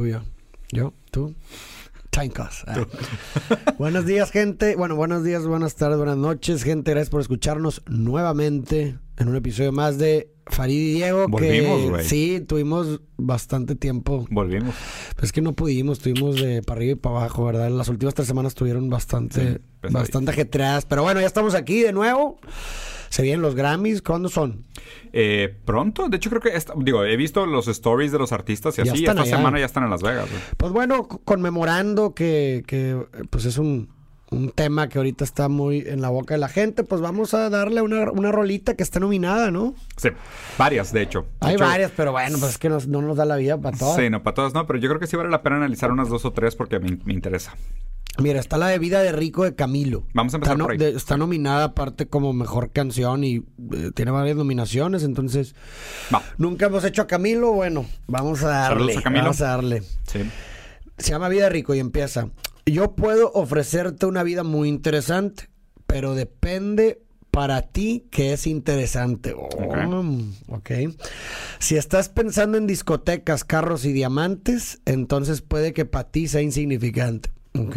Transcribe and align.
Tú 0.00 0.06
y 0.06 0.12
yo. 0.78 0.94
Tú. 1.10 1.34
Timecast. 2.08 2.66
Ah. 2.66 2.86
buenos 3.78 4.06
días, 4.06 4.30
gente. 4.30 4.74
Bueno, 4.74 4.96
buenos 4.96 5.24
días, 5.24 5.46
buenas 5.46 5.74
tardes, 5.74 5.98
buenas 5.98 6.16
noches, 6.16 6.62
gente. 6.62 6.92
Gracias 6.92 7.10
por 7.10 7.20
escucharnos 7.20 7.82
nuevamente 7.86 8.96
en 9.18 9.28
un 9.28 9.36
episodio 9.36 9.72
más 9.72 9.98
de 9.98 10.32
Farid 10.46 10.74
y 10.80 10.92
Diego. 10.94 11.28
Volvimos, 11.28 11.90
güey. 11.90 12.04
sí, 12.06 12.40
tuvimos 12.48 13.02
bastante 13.18 13.74
tiempo. 13.76 14.26
Volvimos. 14.30 14.74
Pues 15.16 15.24
es 15.24 15.32
que 15.32 15.42
no 15.42 15.52
pudimos, 15.52 15.98
tuvimos 15.98 16.40
de 16.40 16.62
para 16.62 16.78
arriba 16.78 16.92
y 16.92 16.96
para 16.96 17.16
abajo, 17.16 17.44
¿verdad? 17.44 17.68
Las 17.70 17.88
últimas 17.88 18.14
tres 18.14 18.26
semanas 18.26 18.54
tuvieron 18.54 18.88
bastante, 18.88 19.34
Sí, 19.34 19.58
pesaditas. 19.82 19.92
bastante 19.92 20.30
ajetreadas. 20.30 20.86
Pero 20.86 21.02
bueno, 21.02 21.20
ya 21.20 21.26
estamos 21.26 21.54
aquí 21.54 21.82
de 21.82 21.92
nuevo. 21.92 22.38
Se 23.10 23.22
vienen 23.22 23.42
los 23.42 23.54
Grammys. 23.54 24.00
¿Cuándo 24.02 24.28
son? 24.30 24.64
Eh, 25.12 25.54
pronto, 25.66 26.08
de 26.08 26.16
hecho 26.16 26.30
creo 26.30 26.40
que, 26.40 26.56
esta- 26.56 26.72
digo, 26.76 27.04
he 27.04 27.16
visto 27.16 27.44
los 27.44 27.68
stories 27.68 28.12
de 28.12 28.18
los 28.18 28.32
artistas 28.32 28.78
y 28.78 28.84
Ya 28.84 28.92
así, 28.92 29.04
esta 29.04 29.20
allá. 29.20 29.36
semana 29.36 29.58
ya 29.58 29.66
están 29.66 29.84
en 29.84 29.90
Las 29.90 30.02
Vegas. 30.02 30.30
güey. 30.30 30.40
Pues 30.56 30.72
bueno, 30.72 31.06
conmemorando 31.08 32.14
que, 32.14 32.62
que, 32.66 33.04
pues 33.30 33.44
es 33.46 33.58
un, 33.58 33.88
un 34.30 34.50
tema 34.52 34.88
que 34.88 34.98
ahorita 34.98 35.24
está 35.24 35.48
muy 35.48 35.80
en 35.80 36.00
la 36.00 36.08
boca 36.08 36.34
de 36.34 36.38
la 36.38 36.48
gente, 36.48 36.84
pues 36.84 37.00
vamos 37.00 37.34
a 37.34 37.50
darle 37.50 37.82
una, 37.82 38.12
una 38.12 38.30
rolita 38.30 38.74
que 38.76 38.84
está 38.84 39.00
nominada, 39.00 39.50
¿no? 39.50 39.74
Sí, 39.96 40.10
varias, 40.56 40.92
de 40.92 41.02
hecho. 41.02 41.22
De 41.40 41.48
Hay 41.48 41.54
hecho, 41.56 41.64
varias, 41.64 41.90
pero 41.96 42.12
bueno, 42.12 42.38
pues 42.38 42.52
es 42.52 42.58
que 42.58 42.68
nos- 42.68 42.86
no 42.86 43.02
nos 43.02 43.16
da 43.16 43.24
la 43.24 43.34
vida 43.36 43.58
para 43.60 43.76
todas. 43.76 43.96
Sí, 43.96 44.08
no, 44.08 44.22
para 44.22 44.34
todas 44.34 44.54
no, 44.54 44.68
pero 44.68 44.78
yo 44.78 44.88
creo 44.88 45.00
que 45.00 45.08
sí 45.08 45.16
vale 45.16 45.30
la 45.30 45.42
pena 45.42 45.56
analizar 45.56 45.90
unas 45.90 46.08
dos 46.08 46.24
o 46.24 46.32
tres 46.32 46.54
porque 46.54 46.78
me, 46.78 46.96
me 47.04 47.12
interesa. 47.12 47.56
Mira, 48.18 48.38
está 48.40 48.58
la 48.58 48.66
de 48.68 48.78
Vida 48.78 49.02
de 49.02 49.12
Rico 49.12 49.44
de 49.44 49.54
Camilo. 49.54 50.06
Vamos 50.12 50.34
a 50.34 50.36
empezar 50.36 50.54
está, 50.54 50.58
no- 50.58 50.64
por 50.64 50.72
ahí. 50.72 50.78
de- 50.78 50.90
está 50.96 51.16
nominada 51.16 51.64
aparte 51.64 52.06
como 52.06 52.32
mejor 52.32 52.70
canción 52.72 53.24
y 53.24 53.36
eh, 53.36 53.90
tiene 53.94 54.10
varias 54.10 54.36
nominaciones, 54.36 55.04
entonces 55.04 55.54
Va. 56.12 56.22
nunca 56.36 56.66
hemos 56.66 56.84
hecho 56.84 57.02
a 57.02 57.06
Camilo, 57.06 57.52
bueno, 57.52 57.86
vamos 58.08 58.42
a 58.42 58.48
darle. 58.48 58.96
A 58.98 59.02
Camilo. 59.02 59.24
Vamos 59.24 59.40
a 59.40 59.46
darle. 59.46 59.82
Sí. 60.06 60.20
Se 60.98 61.10
llama 61.12 61.28
Vida 61.30 61.44
de 61.44 61.50
Rico 61.50 61.74
y 61.74 61.78
empieza. 61.78 62.28
Yo 62.66 62.94
puedo 62.94 63.32
ofrecerte 63.32 64.04
una 64.06 64.22
vida 64.22 64.42
muy 64.42 64.68
interesante, 64.68 65.48
pero 65.86 66.14
depende 66.14 67.00
para 67.30 67.62
ti 67.62 68.06
que 68.10 68.32
es 68.34 68.46
interesante. 68.46 69.34
Oh, 69.34 69.48
ok. 70.48 70.70
Si 71.58 71.76
estás 71.76 72.08
pensando 72.10 72.58
en 72.58 72.66
discotecas, 72.66 73.44
carros 73.44 73.84
y 73.86 73.92
diamantes, 73.92 74.80
entonces 74.84 75.40
puede 75.40 75.72
que 75.72 75.84
para 75.86 76.10
ti 76.10 76.28
sea 76.28 76.42
insignificante. 76.42 77.30
Ok. 77.58 77.76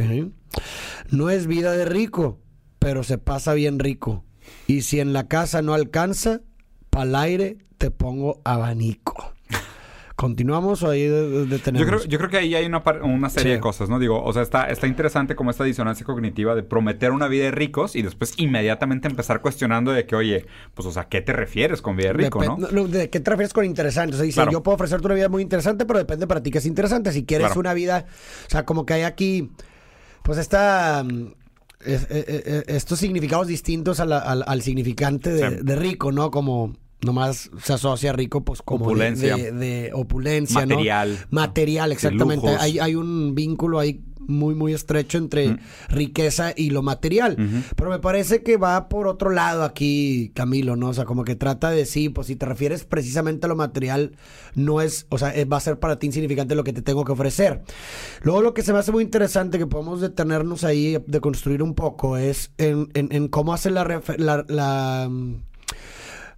No 1.10 1.30
es 1.30 1.48
vida 1.48 1.72
de 1.74 1.86
rico, 1.86 2.40
pero 2.80 3.04
se 3.04 3.18
pasa 3.18 3.54
bien 3.54 3.80
rico. 3.80 4.24
Y 4.68 4.82
si 4.82 5.00
en 5.00 5.14
la 5.14 5.28
casa 5.28 5.62
no 5.62 5.74
alcanza, 5.74 6.42
pa'l 6.90 7.16
aire 7.16 7.58
te 7.78 7.92
pongo 7.92 8.42
abanico. 8.44 9.33
¿Continuamos 10.16 10.84
o 10.84 10.90
ahí 10.92 11.08
de- 11.08 11.28
de- 11.30 11.38
Yo 11.40 11.46
detenemos? 11.48 11.88
creo, 11.88 12.04
yo 12.06 12.18
creo 12.20 12.30
que 12.30 12.38
ahí 12.38 12.54
hay 12.54 12.66
una, 12.68 12.84
una 13.04 13.30
serie 13.32 13.54
Sí. 13.54 13.56
de 13.56 13.60
cosas, 13.60 13.90
¿no? 13.90 13.98
Digo, 13.98 14.24
o 14.24 14.32
sea, 14.32 14.44
está, 14.44 14.66
está 14.70 14.86
interesante 14.86 15.36
como 15.36 15.50
esta 15.50 15.64
disonancia 15.64 16.06
cognitiva 16.06 16.54
de 16.54 16.62
prometer 16.62 17.12
una 17.12 17.28
vida 17.28 17.46
de 17.46 17.52
ricos 17.52 17.96
y 17.96 18.04
después 18.04 18.34
inmediatamente 18.38 19.08
empezar 19.08 19.42
cuestionando 19.42 19.92
de 19.92 20.06
que, 20.06 20.16
oye, 20.16 20.46
pues, 20.76 20.88
o 20.88 20.92
sea, 20.92 21.06
¿qué 21.06 21.22
te 21.22 21.34
refieres 21.34 21.82
con 21.82 21.96
vida 21.98 22.10
de 22.10 22.14
rico, 22.14 22.44
no? 22.44 22.58
¿De 22.88 23.10
qué 23.10 23.20
te 23.20 23.32
refieres 23.32 23.54
con 23.54 23.66
interesante? 23.66 24.14
O 24.14 24.18
sea, 24.18 24.26
dice, 24.26 24.36
Claro. 24.36 24.52
yo 24.52 24.62
puedo 24.62 24.76
ofrecerte 24.76 25.06
una 25.08 25.16
vida 25.16 25.30
muy 25.30 25.42
interesante, 25.42 25.86
pero 25.86 25.98
depende 25.98 26.28
para 26.28 26.44
ti 26.44 26.52
que 26.52 26.60
es 26.60 26.66
interesante. 26.68 27.12
Si 27.12 27.26
quieres 27.26 27.48
Claro. 27.48 27.60
una 27.62 27.74
vida, 27.74 28.06
o 28.48 28.50
sea, 28.52 28.66
como 28.66 28.86
que 28.86 28.94
hay 28.94 29.02
aquí, 29.04 29.50
pues 30.22 30.38
esta, 30.38 31.04
mm, 31.04 31.34
es- 31.86 32.04
eh, 32.04 32.08
eh, 32.12 32.44
eh, 32.46 32.64
estos 32.68 33.00
significados 33.00 33.48
distintos 33.48 34.00
a 34.00 34.06
la- 34.06 34.20
al, 34.20 34.44
al 34.46 34.62
significante 34.62 35.32
de, 35.34 35.50
Sí. 35.50 35.56
de 35.64 35.76
rico, 35.76 36.12
¿no? 36.12 36.30
Como 36.30 36.76
nomás 37.04 37.50
se 37.62 37.74
asocia 37.74 38.14
rico, 38.14 38.44
pues 38.44 38.62
como 38.62 38.86
de- 38.86 38.92
Opulencia. 38.92 39.36
De, 39.38 39.52
de 39.52 39.92
opulencia, 39.94 40.62
¿no? 40.66 40.76
Material. 40.76 41.20
Material, 41.30 41.90
De 41.90 41.94
exactamente. 41.96 42.48
Hay, 42.62 42.80
hay 42.80 42.96
un 42.96 43.36
vínculo 43.36 43.80
ahí 43.80 44.04
muy, 44.26 44.56
muy 44.56 44.72
estrecho 44.72 45.18
entre 45.18 45.58
riqueza 45.90 46.54
y 46.56 46.70
lo 46.70 46.82
material. 46.82 47.36
Pero 47.76 47.90
me 47.90 48.00
parece 48.00 48.42
que 48.42 48.56
va 48.56 48.88
por 48.88 49.06
otro 49.08 49.32
lado 49.32 49.64
aquí, 49.66 50.32
Camilo, 50.34 50.78
¿no? 50.78 50.90
O 50.90 50.94
sea, 50.94 51.04
como 51.04 51.26
que 51.26 51.36
trata 51.36 51.72
de 51.72 51.86
sí, 51.86 52.08
pues 52.08 52.28
si 52.28 52.38
te 52.38 52.46
refieres 52.46 52.86
precisamente 52.86 53.48
a 53.48 53.50
lo 53.50 53.58
material, 53.58 54.16
no 54.56 54.80
es, 54.80 55.08
o 55.10 55.18
sea, 55.18 55.32
es- 55.36 55.46
va 55.52 55.58
a 55.58 55.60
ser 55.60 55.78
para 55.78 56.00
ti 56.00 56.08
insignificante 56.08 56.56
lo 56.56 56.64
que 56.64 56.72
te 56.72 56.82
tengo 56.82 57.04
que 57.04 57.12
ofrecer. 57.12 57.64
Luego 58.22 58.42
lo 58.42 58.54
que 58.54 58.62
se 58.62 58.72
me 58.72 58.80
hace 58.80 58.94
muy 58.94 59.04
interesante, 59.04 59.58
que 59.58 59.68
podemos 59.68 60.00
detenernos 60.00 60.64
ahí, 60.64 60.98
de 61.06 61.20
construir 61.20 61.62
un 61.62 61.74
poco, 61.76 62.16
es 62.16 62.54
en, 62.58 62.88
en- 62.94 63.10
en 63.12 63.28
cómo 63.28 63.54
hace 63.54 63.72
la, 63.72 63.84
la- 64.18 65.10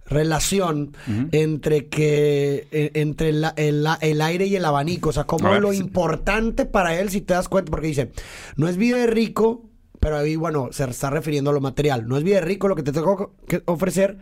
la, 0.08 0.16
relación 0.16 0.96
entre 1.32 1.88
que 1.88 2.68
e- 2.70 2.90
entre 2.94 3.32
la- 3.32 3.54
el, 3.56 4.20
aire 4.22 4.46
y 4.46 4.56
el 4.56 4.64
abanico, 4.64 5.10
o 5.10 5.12
sea, 5.12 5.24
como 5.24 5.50
ver, 5.50 5.60
lo 5.62 5.72
sí. 5.72 5.78
importante 5.78 6.64
para 6.66 6.98
él, 6.98 7.10
si 7.10 7.20
te 7.20 7.34
das 7.34 7.48
cuenta, 7.48 7.70
porque 7.70 7.88
dice, 7.88 8.12
no 8.56 8.68
es 8.68 8.76
vida 8.76 8.96
de 8.98 9.06
rico, 9.06 9.68
pero 10.00 10.18
ahí, 10.18 10.36
bueno, 10.36 10.68
se 10.72 10.84
está 10.84 11.10
refiriendo 11.10 11.50
a 11.50 11.54
lo 11.54 11.60
material, 11.60 12.06
no 12.06 12.16
es 12.16 12.22
vida 12.24 12.36
de 12.36 12.42
rico 12.42 12.68
lo 12.68 12.76
que 12.76 12.82
te 12.82 12.92
tengo 12.92 13.34
que 13.48 13.62
ofrecer, 13.66 14.18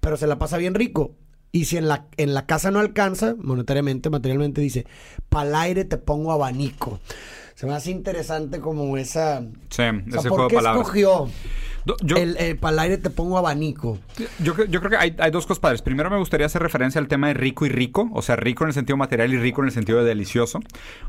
pero 0.00 0.16
se 0.16 0.26
la 0.26 0.38
pasa 0.38 0.56
bien 0.56 0.74
rico. 0.74 1.14
Y 1.52 1.66
si 1.66 1.76
en 1.78 1.88
la, 1.88 2.06
en 2.16 2.34
la 2.34 2.44
casa 2.44 2.70
no 2.70 2.80
alcanza, 2.80 3.34
monetariamente, 3.38 4.10
materialmente, 4.10 4.60
dice, 4.60 4.86
para 5.28 5.48
el 5.48 5.54
aire 5.54 5.84
te 5.84 5.96
pongo 5.96 6.32
abanico. 6.32 7.00
Se 7.54 7.66
me 7.66 7.72
hace 7.72 7.90
interesante 7.90 8.60
como 8.60 8.98
esa... 8.98 9.40
Sí, 9.70 9.82
o 9.82 10.10
sea, 10.10 10.20
ese 10.20 10.28
¿por 10.28 10.38
juego 10.38 10.48
de 10.48 10.54
palabras. 10.56 10.82
escogió 10.82 11.28
Yo, 12.02 12.16
el, 12.16 12.36
el 12.38 12.56
para 12.58 12.72
el 12.72 12.78
aire 12.80 12.98
te 12.98 13.10
pongo 13.10 13.38
abanico? 13.38 13.98
Yo, 14.40 14.54
creo- 14.54 14.66
yo 14.66 14.80
creo 14.80 14.90
que 14.90 14.96
hay, 14.96 15.14
hay 15.18 15.30
dos 15.30 15.46
cosas 15.46 15.60
padres. 15.60 15.82
Primero 15.82 16.10
me 16.10 16.18
gustaría 16.18 16.44
hacer 16.46 16.60
referencia 16.60 17.00
al 17.00 17.06
tema 17.06 17.28
de 17.28 17.34
rico 17.34 17.64
y 17.64 17.68
rico. 17.68 18.10
O 18.12 18.22
sea, 18.22 18.34
rico 18.36 18.64
en 18.64 18.68
el 18.68 18.74
sentido 18.74 18.96
material 18.96 19.32
y 19.32 19.38
rico 19.38 19.60
en 19.62 19.66
el 19.68 19.72
sentido 19.72 19.98
de 20.00 20.04
delicioso. 20.04 20.58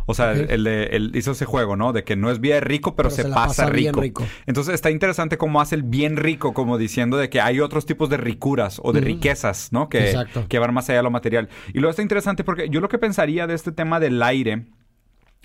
O 0.05 0.13
sea, 0.13 0.33
el, 0.33 1.11
hizo 1.15 1.31
ese 1.31 1.45
juego, 1.45 1.75
¿no? 1.75 1.93
De 1.93 2.03
que 2.03 2.15
no 2.15 2.29
es 2.29 2.39
bien 2.39 2.61
rico, 2.61 2.95
pero, 2.95 3.09
se, 3.09 3.23
pasa, 3.25 3.65
rico. 3.69 3.99
rico. 3.99 4.25
Entonces 4.45 4.75
está 4.75 4.91
interesante 4.91 5.37
cómo 5.37 5.61
hace 5.61 5.75
el 5.75 5.83
bien 5.83 6.15
rico, 6.15 6.53
como 6.53 6.77
diciendo 6.77 7.17
de 7.17 7.29
que 7.29 7.41
hay 7.41 7.59
otros 7.59 7.85
tipos 7.85 8.09
de 8.09 8.17
ricuras 8.17 8.79
o 8.83 8.93
de 8.93 9.01
riquezas, 9.01 9.69
¿no? 9.71 9.89
Que, 9.89 10.09
Exacto. 10.11 10.45
que 10.47 10.59
van 10.59 10.73
más 10.73 10.87
allá 10.89 10.99
de 10.99 11.03
lo 11.03 11.11
material. 11.11 11.49
Y 11.73 11.79
luego 11.79 11.89
está 11.89 12.01
interesante 12.03 12.43
porque 12.43 12.69
yo 12.69 12.81
lo 12.81 12.89
que 12.89 12.99
pensaría 12.99 13.47
de 13.47 13.55
este 13.55 13.71
tema 13.71 13.99
del 13.99 14.21
aire, 14.21 14.65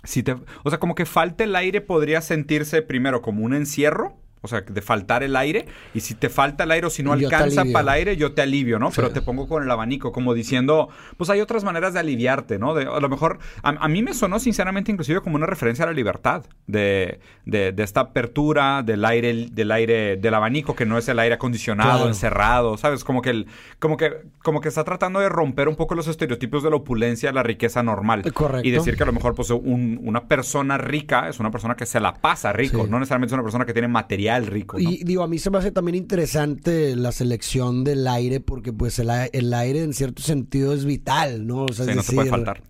si 0.04 0.22
te, 0.22 0.32
o 0.64 0.68
sea, 0.68 0.78
como 0.78 0.94
que 0.94 1.06
falta 1.06 1.44
el 1.44 1.56
aire 1.56 1.80
podría 1.80 2.20
sentirse 2.20 2.82
primero 2.82 3.22
como 3.22 3.44
un 3.44 3.54
encierro. 3.54 4.16
O 4.44 4.48
sea, 4.48 4.60
de 4.62 4.82
faltar 4.82 5.22
el 5.22 5.36
aire. 5.36 5.66
Y 5.94 6.00
si 6.00 6.14
te 6.14 6.28
falta 6.28 6.64
el 6.64 6.70
aire 6.72 6.86
o 6.86 6.90
si 6.90 7.02
no 7.02 7.16
Yo 7.16 7.28
alcanza 7.28 7.62
para 7.72 7.80
el 7.82 7.88
aire, 7.90 8.16
yo 8.16 8.32
te 8.32 8.42
alivio, 8.42 8.78
¿no? 8.80 8.90
Sí. 8.90 8.96
Pero 8.96 9.10
te 9.10 9.22
pongo 9.22 9.46
con 9.48 9.62
el 9.62 9.70
abanico, 9.70 10.10
como 10.12 10.34
diciendo, 10.34 10.88
pues 11.16 11.30
hay 11.30 11.40
otras 11.40 11.62
maneras 11.64 11.94
de 11.94 12.00
aliviarte, 12.00 12.58
¿no? 12.58 12.74
De, 12.74 12.82
a 12.84 12.98
lo 13.00 13.08
mejor, 13.08 13.38
a, 13.62 13.68
a 13.70 13.88
mí 13.88 14.02
me 14.02 14.14
sonó 14.14 14.38
sinceramente 14.40 14.90
inclusive 14.90 15.20
como 15.20 15.36
una 15.36 15.46
referencia 15.46 15.84
a 15.84 15.86
la 15.88 15.92
libertad, 15.94 16.44
de, 16.66 17.20
de, 17.44 17.70
de 17.72 17.82
esta 17.84 18.00
apertura 18.00 18.82
del 18.82 19.04
aire, 19.04 19.46
del 19.52 19.70
aire, 19.70 20.16
del 20.16 20.34
abanico, 20.34 20.74
que 20.74 20.86
no 20.86 20.98
es 20.98 21.08
el 21.08 21.18
aire 21.18 21.36
acondicionado, 21.36 21.90
Claro. 21.92 22.08
encerrado, 22.08 22.76
¿sabes? 22.78 23.04
Como 23.04 23.22
que, 23.22 23.30
el, 23.30 23.46
como, 23.78 23.96
que, 23.96 24.22
como 24.42 24.60
que 24.60 24.68
está 24.68 24.82
tratando 24.84 25.20
de 25.20 25.28
romper 25.28 25.68
un 25.68 25.76
poco 25.76 25.94
los 25.94 26.08
estereotipos 26.08 26.62
de 26.62 26.70
la 26.70 26.76
opulencia, 26.76 27.30
la 27.32 27.42
riqueza 27.44 27.82
normal. 27.82 28.22
Correcto. 28.32 28.66
Y 28.66 28.70
decir 28.72 28.96
que 28.96 29.02
a 29.04 29.06
lo 29.06 29.12
mejor, 29.12 29.34
pues, 29.34 29.50
un- 29.50 30.00
una 30.02 30.24
persona 30.26 30.78
rica 30.78 31.28
es 31.28 31.38
una 31.38 31.50
persona 31.50 31.76
que 31.76 31.86
se 31.86 32.00
la 32.00 32.14
pasa 32.14 32.52
rico, 32.52 32.84
Sí. 32.84 32.90
no 32.90 32.98
necesariamente 32.98 33.30
es 33.30 33.34
una 33.34 33.42
persona 33.44 33.64
que 33.66 33.72
tiene 33.72 33.88
material 33.88 34.31
rico, 34.40 34.78
¿no? 34.78 34.90
Y 34.90 35.04
digo, 35.04 35.22
a 35.22 35.28
mí 35.28 35.38
se 35.38 35.50
me 35.50 35.58
hace 35.58 35.70
también 35.70 35.94
interesante 35.94 36.96
la 36.96 37.12
selección 37.12 37.84
del 37.84 38.06
aire, 38.08 38.40
porque 38.40 38.72
pues 38.72 38.98
el, 38.98 39.10
el 39.32 39.52
aire 39.54 39.82
en 39.82 39.92
cierto 39.92 40.22
sentido 40.22 40.72
es 40.72 40.84
vital, 40.84 41.46
¿no? 41.46 41.64
O 41.64 41.72
sea, 41.72 41.84
Sí, 41.84 41.90
es 41.92 41.96
no 41.96 42.02
te 42.02 42.12
puede 42.14 42.30
faltar. 42.30 42.62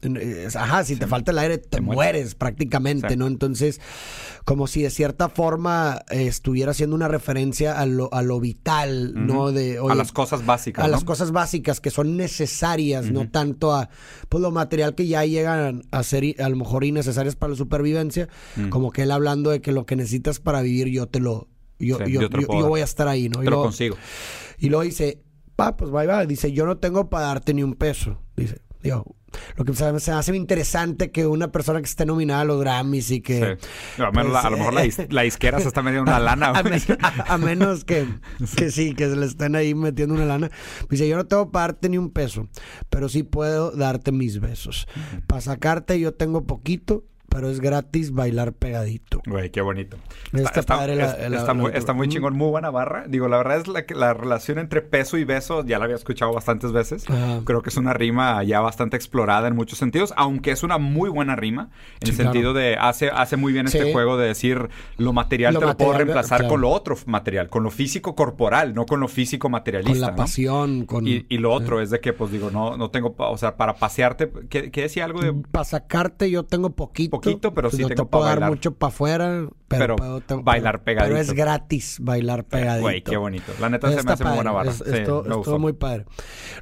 ajá, 0.55 0.85
si 0.85 0.97
te 0.97 1.07
falta 1.07 1.33
el 1.33 1.39
aire, 1.39 1.59
te, 1.59 1.81
mueres. 1.81 1.97
mueres 1.97 2.35
prácticamente, 2.35 3.11
Sí. 3.11 3.17
¿no? 3.17 3.27
Entonces, 3.27 3.81
como 4.45 4.67
si 4.67 4.83
de 4.83 4.91
cierta 4.91 5.29
forma 5.29 6.03
eh, 6.11 6.27
estuviera 6.27 6.73
haciendo 6.73 6.97
una 6.97 7.09
referencia 7.09 7.79
a 7.79 7.87
lo, 7.87 8.13
a 8.13 8.23
lo 8.23 8.41
vital, 8.41 9.13
¿no? 9.27 9.53
De, 9.53 9.79
a 9.79 9.95
las 9.95 10.13
cosas 10.13 10.45
básicas, 10.45 10.85
a 10.85 10.89
¿no? 10.89 10.93
las 10.93 11.05
cosas 11.05 11.31
básicas 11.33 11.81
que 11.81 11.91
son 11.91 12.17
necesarias, 12.17 13.11
no 13.11 13.29
tanto 13.31 13.73
a 13.75 13.89
pues 14.29 14.43
lo 14.43 14.51
material 14.51 14.95
que 14.95 15.07
ya 15.07 15.25
llegan 15.25 15.83
a 15.91 16.03
ser 16.03 16.23
a 16.41 16.49
lo 16.49 16.57
mejor 16.57 16.85
innecesarias 16.85 17.37
para 17.37 17.51
la 17.51 17.57
supervivencia, 17.57 18.29
Mm. 18.57 18.69
como 18.69 18.91
que 18.91 19.03
él 19.03 19.11
hablando 19.11 19.51
de 19.51 19.61
que 19.61 19.73
lo 19.73 19.87
que 19.87 19.97
necesitas 19.97 20.39
para 20.41 20.63
vivir 20.63 20.89
yo 20.89 21.07
te 21.07 21.21
lo 21.21 21.49
yo, 21.89 21.99
Sí, 22.05 22.17
voy 22.69 22.81
a 22.81 22.85
estar 22.85 23.09
ahí, 23.09 23.29
¿no? 23.29 23.41
Te 23.41 23.51
lo 23.51 23.63
consigo. 23.63 23.97
y 24.59 24.69
luego 24.69 24.83
dice, 24.85 25.23
pa, 25.57 25.77
pues 25.77 25.93
va, 25.95 26.05
va, 26.05 26.27
dice, 26.27 26.53
yo 26.53 26.67
no 26.67 26.79
tengo 26.79 27.09
para 27.11 27.27
darte 27.27 27.55
ni 27.55 27.63
un 27.63 27.75
peso, 27.75 28.23
dice, 28.37 28.61
digo, 28.83 29.17
lo 29.57 29.65
que 29.65 29.73
se 29.75 29.91
me, 29.91 29.97
hace 29.97 30.37
interesante 30.37 31.11
que 31.11 31.27
una 31.27 31.51
persona 31.51 31.81
que 31.81 31.87
esté 31.87 32.05
nominada 32.05 32.43
a 32.43 32.45
los 32.45 32.61
Grammys 32.61 33.11
y 33.13 33.23
que 33.23 33.57
Sí. 33.97 34.03
A, 34.03 34.11
menos 34.11 34.31
la- 34.31 34.41
a 34.41 34.51
lo 34.51 34.59
mejor 34.59 34.75
la, 34.75 34.85
is- 34.85 35.01
la 35.09 35.25
isquera 35.25 35.59
se 35.59 35.69
está 35.69 35.81
metiendo 35.83 36.11
una 36.11 36.21
lana. 36.21 36.49
a, 36.51 36.61
güey. 36.61 36.75
men- 36.87 36.99
a- 37.01 37.33
a 37.35 37.39
menos 37.39 37.85
que, 37.87 38.07
que 38.57 38.71
sí, 38.71 38.95
que 38.95 39.09
se 39.09 39.17
le 39.17 39.25
estén 39.25 39.57
ahí 39.57 39.75
metiendo 39.75 40.15
una 40.15 40.27
lana. 40.27 40.51
Dice, 40.91 41.09
yo 41.09 41.17
no 41.17 41.25
tengo 41.27 41.51
para 41.51 41.69
darte 41.69 41.89
ni 41.89 41.97
un 41.97 42.11
peso, 42.11 42.49
pero 42.91 43.09
sí 43.09 43.23
puedo 43.23 43.71
darte 43.71 44.13
mis 44.13 44.39
besos. 44.39 44.87
Para 45.27 45.41
sacarte 45.41 45.99
yo 45.99 46.13
tengo 46.13 46.47
poquito, 46.47 47.05
pero 47.33 47.49
es 47.51 47.61
gratis 47.61 48.13
bailar 48.13 48.53
pegadito. 48.53 49.23
Güey, 49.27 49.51
qué 49.51 49.61
bonito. 49.61 49.97
Está 50.33 50.63
padre 50.63 50.97
la- 50.97 51.07
la- 51.29 51.37
está 51.39 51.47
la- 51.49 51.55
muy, 51.55 51.71
está 51.75 51.93
muy 51.93 52.09
chingón, 52.09 52.37
muy 52.37 52.49
buena 52.51 52.71
barra. 52.71 53.05
Digo, 53.09 53.29
la 53.29 53.39
verdad 53.39 53.59
es 53.59 53.69
la, 53.69 53.87
que 53.87 53.95
la 53.95 54.15
relación 54.15 54.59
entre 54.59 54.83
peso 54.83 55.17
y 55.19 55.25
beso, 55.25 55.65
ya 55.65 55.79
la 55.79 55.85
había 55.85 55.97
escuchado 55.97 56.33
bastantes 56.33 56.73
veces. 56.73 57.09
Ajá. 57.09 57.41
Creo 57.45 57.63
que 57.63 57.71
es 57.71 57.77
una 57.77 57.93
rima 57.95 58.43
ya 58.45 58.61
bastante 58.61 58.97
explorada 58.97 59.49
en 59.49 59.57
muchos 59.57 59.79
sentidos, 59.79 60.13
aunque 60.17 60.51
es 60.51 60.63
una 60.63 60.79
muy 60.79 61.09
buena 61.11 61.37
rima, 61.37 61.71
en 62.01 62.07
Sí, 62.07 62.11
el 62.11 62.17
claro. 62.17 62.33
sentido 62.33 62.53
de 62.55 62.77
hace, 62.77 63.11
hace 63.11 63.37
muy 63.37 63.53
bien 63.53 63.67
este 63.67 63.85
Sí. 63.87 63.93
juego 63.93 64.17
de 64.17 64.27
decir 64.29 64.69
lo 64.99 65.13
material 65.13 65.55
Lo 65.55 65.61
te 65.61 65.67
lo 65.67 65.77
puedo 65.77 65.91
material, 65.93 66.07
reemplazar 66.09 66.39
claro. 66.41 66.53
con 66.53 66.61
lo 66.61 66.71
otro 66.71 66.97
material, 67.07 67.49
con 67.49 67.63
lo 67.63 67.71
físico 67.71 68.15
corporal, 68.15 68.75
no 68.75 68.87
con 68.87 69.01
lo 69.01 69.09
físico 69.09 69.49
materialista. 69.49 69.93
Con 69.93 70.01
la 70.01 70.11
¿no? 70.11 70.17
pasión, 70.17 70.85
con... 70.87 71.07
Y, 71.07 71.25
y 71.29 71.39
lo 71.39 71.53
otro 71.53 71.81
es 71.81 71.91
de 71.91 72.01
que, 72.01 72.13
pues 72.13 72.31
digo, 72.31 72.51
no, 72.51 72.77
no 72.77 72.91
tengo, 72.91 73.15
o 73.17 73.37
sea, 73.39 73.57
para 73.57 73.75
pasearte, 73.77 74.31
¿qué, 74.49 74.71
qué 74.71 74.83
decía 74.83 75.05
algo 75.05 75.21
de 75.21 75.33
Para 75.51 75.65
sacarte 75.65 76.31
yo 76.31 76.45
tengo 76.45 76.71
poquito. 76.71 77.11
Poquito, 77.31 77.55
pero 77.55 77.69
Pues 77.71 77.77
sí 77.77 77.83
no 77.83 77.89
tengo 77.89 78.05
te 78.05 78.09
puedo 78.11 78.23
pa' 78.25 78.29
dar 78.29 78.39
bailar. 78.41 78.51
mucho 78.51 78.75
para 78.75 78.89
afuera, 78.93 79.27
pero, 79.69 79.81
Pero 79.81 79.97
puedo- 79.97 80.21
te- 80.21 80.35
bailar 80.35 80.83
pero- 80.83 81.03
Pero 81.03 81.17
es 81.17 81.27
pegadito. 81.29 81.35
gratis 81.35 81.97
bailar 82.01 82.45
pegadito. 82.45 82.83
Güey, 82.83 83.03
qué 83.03 83.17
bonito. 83.17 83.53
La 83.61 83.69
neta 83.71 83.91
se 83.91 84.03
me 84.03 84.13
hace 84.13 84.25
muy 84.25 84.35
buena 84.35 84.53
barra. 84.53 84.71
es- 84.71 84.77
Sí, 84.79 85.05
gustó. 85.05 85.59
muy 85.59 85.73
padre. 85.73 86.07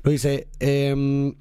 Lo 0.02 0.10
dice, 0.10 0.48
em, 0.60 1.34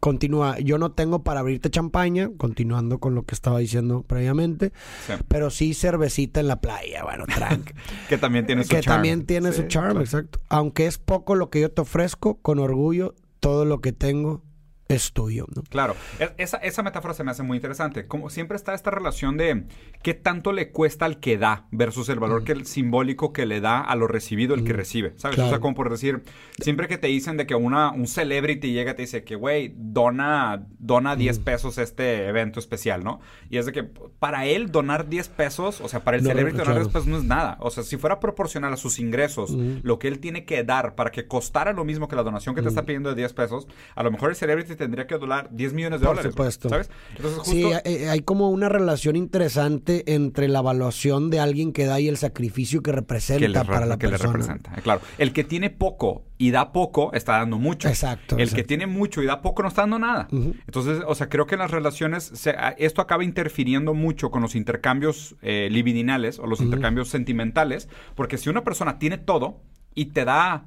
continúa, 0.00 0.58
yo 0.58 0.78
no 0.78 0.92
tengo 0.92 1.24
para 1.24 1.40
abrirte 1.40 1.70
champaña, 1.70 2.30
continuando 2.36 2.98
con 2.98 3.14
lo 3.14 3.22
que 3.24 3.34
estaba 3.34 3.58
diciendo 3.58 4.02
previamente, 4.06 4.72
Sí. 5.06 5.14
pero 5.26 5.50
sí 5.50 5.72
cervecita 5.74 6.38
en 6.40 6.48
la 6.48 6.60
playa, 6.60 7.02
bueno, 7.02 7.24
tranqui. 7.26 7.72
Que 8.08 8.18
también 8.18 8.46
tiene 8.46 8.62
su 8.64 8.68
que 8.70 8.80
charm. 8.80 8.96
también 8.96 9.26
tiene 9.26 9.52
su 9.52 9.62
Sí, 9.62 9.68
charm, 9.68 9.86
claro. 9.92 10.00
exacto. 10.02 10.38
Aunque 10.48 10.86
es 10.86 10.98
poco 10.98 11.34
lo 11.34 11.48
que 11.50 11.60
yo 11.62 11.70
te 11.72 11.80
ofrezco, 11.80 12.38
con 12.42 12.58
orgullo, 12.58 13.14
todo 13.40 13.64
lo 13.64 13.80
que 13.80 13.92
tengo 13.92 14.42
es 14.88 15.12
tuyo, 15.12 15.46
¿no? 15.54 15.62
Claro, 15.64 15.96
esa, 16.38 16.58
esa 16.58 16.82
metáfora 16.82 17.12
se 17.12 17.24
me 17.24 17.32
hace 17.32 17.42
muy 17.42 17.56
interesante. 17.56 18.06
Como 18.06 18.30
siempre 18.30 18.56
está 18.56 18.72
esta 18.72 18.90
relación 18.90 19.36
de 19.36 19.64
qué 20.02 20.14
tanto 20.14 20.52
le 20.52 20.70
cuesta 20.70 21.04
al 21.04 21.18
que 21.18 21.38
da 21.38 21.66
versus 21.72 22.08
el 22.08 22.20
valor 22.20 22.44
que 22.44 22.52
el 22.52 22.66
simbólico 22.66 23.32
que 23.32 23.46
le 23.46 23.60
da 23.60 23.80
a 23.80 23.96
lo 23.96 24.06
recibido 24.06 24.54
el 24.54 24.62
que 24.62 24.72
recibe. 24.72 25.14
¿Sabes? 25.16 25.38
O 25.38 25.48
sea, 25.48 25.58
como 25.58 25.74
por 25.74 25.90
decir, 25.90 26.22
siempre 26.60 26.86
que 26.86 26.98
te 26.98 27.08
dicen 27.08 27.36
de 27.36 27.46
que 27.46 27.56
una, 27.56 27.90
un 27.90 28.06
celebrity 28.06 28.72
llega 28.72 28.92
y 28.92 28.94
te 28.94 29.02
dice 29.02 29.24
que, 29.24 29.34
güey, 29.34 29.74
dona, 29.76 30.66
dona 30.78 31.16
10 31.16 31.40
pesos 31.40 31.78
este 31.78 32.28
evento 32.28 32.60
especial, 32.60 33.02
¿no? 33.02 33.20
Y 33.50 33.58
es 33.58 33.66
de 33.66 33.72
que 33.72 33.82
para 33.82 34.46
él 34.46 34.70
donar 34.70 35.08
10 35.08 35.28
pesos, 35.30 35.80
o 35.80 35.88
sea, 35.88 36.04
para 36.04 36.16
el 36.16 36.22
No, 36.22 36.30
celebrity 36.30 36.58
donar 36.58 36.74
claro. 36.74 36.84
10 36.84 36.92
pesos 36.92 37.08
no 37.08 37.18
es 37.18 37.24
nada. 37.24 37.56
O 37.60 37.70
sea, 37.70 37.82
si 37.82 37.96
fuera 37.96 38.20
proporcional 38.20 38.72
a 38.72 38.76
sus 38.76 39.00
ingresos, 39.00 39.50
lo 39.82 39.98
que 39.98 40.06
él 40.06 40.20
tiene 40.20 40.44
que 40.44 40.62
dar 40.62 40.94
para 40.94 41.10
que 41.10 41.26
costara 41.26 41.72
lo 41.72 41.84
mismo 41.84 42.06
que 42.06 42.14
la 42.14 42.22
donación 42.22 42.54
que 42.54 42.62
te 42.62 42.68
está 42.68 42.84
pidiendo 42.84 43.08
de 43.08 43.16
10 43.16 43.32
pesos, 43.32 43.66
a 43.96 44.02
lo 44.04 44.12
mejor 44.12 44.30
el 44.30 44.36
celebrity 44.36 44.75
tendría 44.76 45.06
que 45.06 45.18
donar 45.18 45.48
10 45.50 45.72
millones 45.72 46.00
de 46.00 46.06
Por 46.06 46.16
dólares. 46.16 46.34
güey, 46.36 46.50
supuesto. 46.52 46.68
¿Sabes? 46.68 46.90
Entonces, 47.16 47.38
justo. 47.40 47.50
Sí, 47.52 47.64
hay, 47.84 47.94
hay 48.04 48.20
como 48.20 48.50
una 48.50 48.68
relación 48.68 49.16
interesante 49.16 50.14
entre 50.14 50.48
la 50.48 50.60
evaluación 50.60 51.30
de 51.30 51.40
alguien 51.40 51.72
que 51.72 51.84
da 51.86 51.98
y 52.00 52.08
el 52.08 52.16
sacrificio 52.16 52.82
que 52.82 52.92
representa 52.92 53.40
que 53.40 53.48
le, 53.48 53.60
re- 53.62 53.66
para 53.66 53.86
la 53.86 53.98
que 53.98 54.06
le 54.06 54.12
persona. 54.12 54.32
representa. 54.32 54.72
Eh, 54.76 54.82
Claro, 54.82 55.00
el 55.18 55.32
que 55.32 55.44
tiene 55.44 55.70
poco 55.70 56.24
y 56.38 56.50
da 56.50 56.72
poco 56.72 57.12
está 57.14 57.38
dando 57.38 57.58
mucho. 57.58 57.88
Exacto, 57.88 58.36
El 58.38 58.52
que 58.52 58.62
tiene 58.62 58.86
mucho 58.86 59.22
y 59.22 59.26
da 59.26 59.40
poco 59.42 59.62
no 59.62 59.68
está 59.68 59.82
dando 59.82 59.98
nada. 59.98 60.28
Entonces, 60.30 61.02
o 61.06 61.14
sea, 61.14 61.28
creo 61.28 61.46
que 61.46 61.54
en 61.54 61.60
las 61.60 61.70
relaciones 61.70 62.24
se- 62.34 62.54
esto 62.78 63.00
acaba 63.00 63.24
interfiriendo 63.24 63.94
mucho 63.94 64.30
con 64.30 64.42
los 64.42 64.54
intercambios 64.54 65.36
eh, 65.42 65.68
libidinales 65.70 66.38
o 66.38 66.46
los 66.46 66.60
intercambios 66.60 67.08
sentimentales, 67.08 67.88
porque 68.14 68.36
si 68.38 68.50
una 68.50 68.64
persona 68.64 68.98
tiene 68.98 69.16
todo 69.18 69.62
y 69.94 70.06
te 70.06 70.24
da 70.26 70.66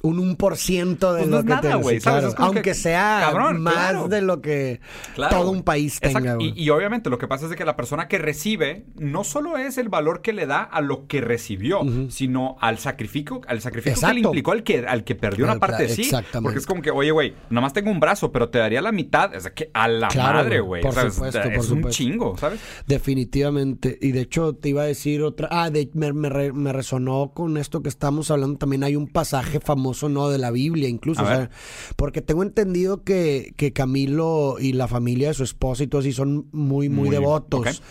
Un 0.00 0.36
1% 0.36 1.12
de 1.12 1.18
Pues 1.18 1.26
no 1.26 1.30
lo 1.32 1.38
es 1.38 1.44
que 1.44 1.48
nada, 1.48 1.74
güey, 1.74 1.98
Aunque 2.36 2.62
que, 2.62 2.74
sea 2.74 3.18
cabrón, 3.20 3.60
más 3.62 3.74
claro. 3.74 4.08
de 4.08 4.22
lo 4.22 4.40
que 4.40 4.80
Claro, 5.16 5.36
todo 5.38 5.50
un 5.50 5.64
país 5.64 5.98
tenga. 5.98 6.36
Y, 6.38 6.52
y 6.56 6.70
obviamente 6.70 7.10
lo 7.10 7.18
que 7.18 7.26
pasa 7.26 7.46
es 7.46 7.56
que 7.56 7.64
la 7.64 7.74
persona 7.74 8.06
que 8.06 8.18
recibe 8.18 8.84
no 8.96 9.24
solo 9.24 9.56
es 9.56 9.76
el 9.76 9.88
valor 9.88 10.22
que 10.22 10.32
le 10.32 10.46
da 10.46 10.62
a 10.62 10.80
lo 10.80 11.08
que 11.08 11.20
recibió, 11.20 11.80
sino 12.10 12.56
al 12.60 12.78
sacrificio, 12.78 13.40
al 13.48 13.60
sacrificio 13.60 14.06
que 14.08 14.14
le 14.14 14.20
implicó 14.20 14.52
al 14.52 14.62
que, 14.62 14.86
al 14.86 15.02
que 15.02 15.16
perdió 15.16 15.44
una 15.46 15.58
parte 15.58 15.82
de 15.82 15.88
sí. 15.88 16.02
exactamente. 16.02 16.44
Porque 16.44 16.58
es 16.60 16.66
como 16.66 16.80
que, 16.80 16.92
oye, 16.92 17.10
güey, 17.10 17.34
nada 17.50 17.62
más 17.62 17.72
tengo 17.72 17.90
un 17.90 17.98
brazo, 17.98 18.30
pero 18.30 18.50
te 18.50 18.58
daría 18.58 18.80
la 18.80 18.92
mitad. 18.92 19.34
Es 19.34 19.44
de 19.44 19.52
que 19.52 19.70
a 19.74 19.88
la 19.88 20.08
madre, 20.14 20.60
güey. 20.60 20.80
güey. 20.80 20.82
Por 20.82 20.94
¿sabes? 20.94 21.14
supuesto, 21.14 21.40
es 21.40 21.46
por 21.48 21.58
un 21.58 21.64
supuesto. 21.64 21.90
chingo, 21.90 22.36
¿sabes? 22.38 22.60
Definitivamente. 22.86 23.98
Y 24.00 24.12
de 24.12 24.20
hecho 24.20 24.54
te 24.54 24.68
iba 24.68 24.82
a 24.82 24.86
decir 24.86 25.22
otra. 25.22 25.48
Ah, 25.50 25.70
de- 25.70 25.90
me, 25.94 26.12
me 26.12 26.52
me 26.52 26.72
resonó 26.72 27.32
con 27.34 27.56
esto 27.56 27.82
que 27.82 27.88
estamos 27.88 28.30
hablando. 28.30 28.58
También 28.58 28.84
hay 28.84 28.94
un 28.96 29.08
pasaje 29.08 29.58
famoso, 29.60 29.87
¿no? 30.08 30.28
De 30.28 30.38
la 30.38 30.50
Biblia, 30.50 30.88
incluso. 30.88 31.22
O 31.22 31.26
sea, 31.26 31.50
porque 31.96 32.22
tengo 32.22 32.42
entendido 32.42 33.02
que, 33.02 33.52
que 33.56 33.72
Camilo 33.72 34.56
y 34.60 34.72
la 34.72 34.88
familia 34.88 35.28
de 35.28 35.34
su 35.34 35.44
esposa 35.44 35.84
y 35.84 35.86
todo 35.86 36.00
así 36.00 36.12
son 36.12 36.48
muy, 36.52 36.88
muy, 36.88 37.08
Muy, 37.08 37.10
devotos. 37.10 37.82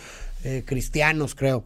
Eh, 0.47 0.63
cristianos, 0.65 1.35
creo. 1.35 1.65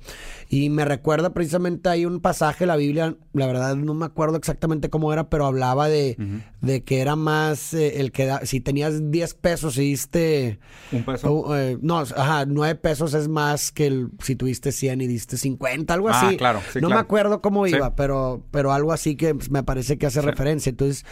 Y 0.49 0.69
me 0.69 0.83
recuerda 0.85 1.33
precisamente 1.33 1.87
hay 1.89 2.05
un 2.05 2.19
pasaje 2.19 2.61
de 2.61 2.65
la 2.67 2.75
Biblia, 2.75 3.15
la 3.33 3.45
verdad 3.47 3.75
no 3.75 3.93
me 3.93 4.05
acuerdo 4.05 4.37
exactamente 4.37 4.89
cómo 4.89 5.13
era, 5.13 5.29
pero 5.29 5.45
hablaba 5.45 5.87
de, 5.87 6.17
de 6.61 6.83
que 6.83 6.99
era 6.99 7.15
más 7.15 7.73
eh, 7.73 8.01
el 8.01 8.11
que 8.11 8.25
da, 8.25 8.45
si 8.45 8.59
tenías 8.59 9.11
10 9.11 9.33
pesos 9.35 9.77
y 9.77 9.81
diste 9.81 10.59
Un 10.91 11.03
peso. 11.05 11.31
Oh, 11.31 11.55
eh, 11.55 11.77
no, 11.81 11.99
ajá, 11.99 12.45
9 12.45 12.75
pesos 12.75 13.13
es 13.13 13.27
más 13.27 13.71
que 13.71 13.87
el, 13.87 14.09
si 14.21 14.35
tuviste 14.35 14.71
100 14.71 15.01
y 15.01 15.07
diste 15.07 15.37
50, 15.37 15.93
algo 15.93 16.09
Ah, 16.09 16.19
así. 16.27 16.37
claro, 16.37 16.59
sí, 16.73 16.79
no 16.81 16.89
me 16.89 16.95
acuerdo 16.95 17.41
cómo 17.41 17.65
Sí. 17.65 17.75
iba, 17.75 17.95
pero, 17.95 18.43
pero 18.51 18.73
algo 18.73 18.91
así 18.91 19.15
que 19.15 19.33
pues, 19.35 19.51
me 19.51 19.63
parece 19.63 19.97
que 19.97 20.07
hace 20.07 20.21
referencia. 20.21 20.69
Entonces, 20.71 21.05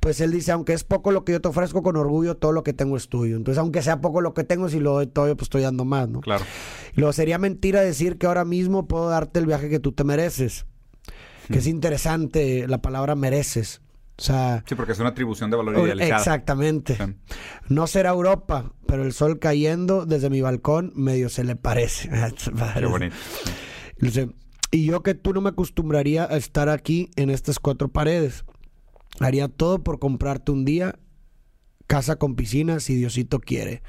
pues 0.00 0.20
él 0.20 0.30
dice, 0.32 0.52
aunque 0.52 0.72
es 0.74 0.84
poco 0.84 1.10
lo 1.12 1.24
que 1.24 1.32
yo 1.32 1.40
te 1.40 1.48
ofrezco 1.48 1.82
con 1.82 1.96
orgullo, 1.96 2.36
todo 2.36 2.52
lo 2.52 2.62
que 2.64 2.72
tengo 2.72 2.96
es 2.96 3.08
tuyo. 3.08 3.36
Entonces, 3.36 3.58
aunque 3.58 3.80
sea 3.82 4.00
poco 4.00 4.20
lo 4.20 4.34
que 4.34 4.44
tengo, 4.44 4.68
si 4.68 4.80
lo 4.80 4.92
doy 4.94 5.06
todo, 5.06 5.34
pues 5.36 5.46
estoy 5.46 5.62
dando 5.62 5.84
más, 5.84 6.08
¿no? 6.08 6.20
Claro. 6.20 6.44
Luego 6.94 7.12
sería 7.12 7.38
mentira 7.38 7.80
decir 7.80 8.18
que 8.18 8.26
ahora 8.26 8.44
mismo 8.44 8.86
puedo 8.86 9.08
darte 9.08 9.40
el 9.40 9.46
viaje 9.46 9.68
que 9.68 9.80
tú 9.80 9.92
te 9.92 10.04
mereces. 10.04 10.66
Que 11.50 11.58
es 11.58 11.66
interesante 11.66 12.66
la 12.68 12.80
palabra 12.80 13.14
mereces. 13.14 13.82
O 14.16 14.22
sea, 14.22 14.62
Sí, 14.66 14.76
porque 14.76 14.92
es 14.92 15.00
una 15.00 15.08
atribución 15.10 15.50
de 15.50 15.56
valor 15.56 15.76
idealizada. 15.86 16.18
exactamente. 16.20 16.96
Sí. 16.96 17.02
No 17.68 17.86
será 17.88 18.10
Europa, 18.10 18.72
pero 18.86 19.02
el 19.04 19.12
sol 19.12 19.38
cayendo 19.40 20.06
desde 20.06 20.30
mi 20.30 20.40
balcón 20.40 20.92
medio 20.94 21.28
se 21.28 21.42
le 21.44 21.56
parece. 21.56 22.08
Qué 22.78 22.86
bonito. 22.86 23.16
Y 24.70 24.86
yo 24.86 25.02
que 25.02 25.14
tú 25.14 25.32
no 25.32 25.40
me 25.40 25.50
acostumbraría 25.50 26.24
a 26.24 26.36
estar 26.36 26.68
aquí 26.68 27.10
en 27.16 27.30
estas 27.30 27.58
cuatro 27.58 27.88
paredes. 27.88 28.44
Haría 29.20 29.48
todo 29.48 29.82
por 29.82 29.98
comprarte 29.98 30.50
un 30.52 30.64
día 30.64 30.98
casa 31.86 32.16
con 32.16 32.34
piscina 32.34 32.80
si 32.80 32.94
Diosito 32.96 33.38
quiere. 33.40 33.82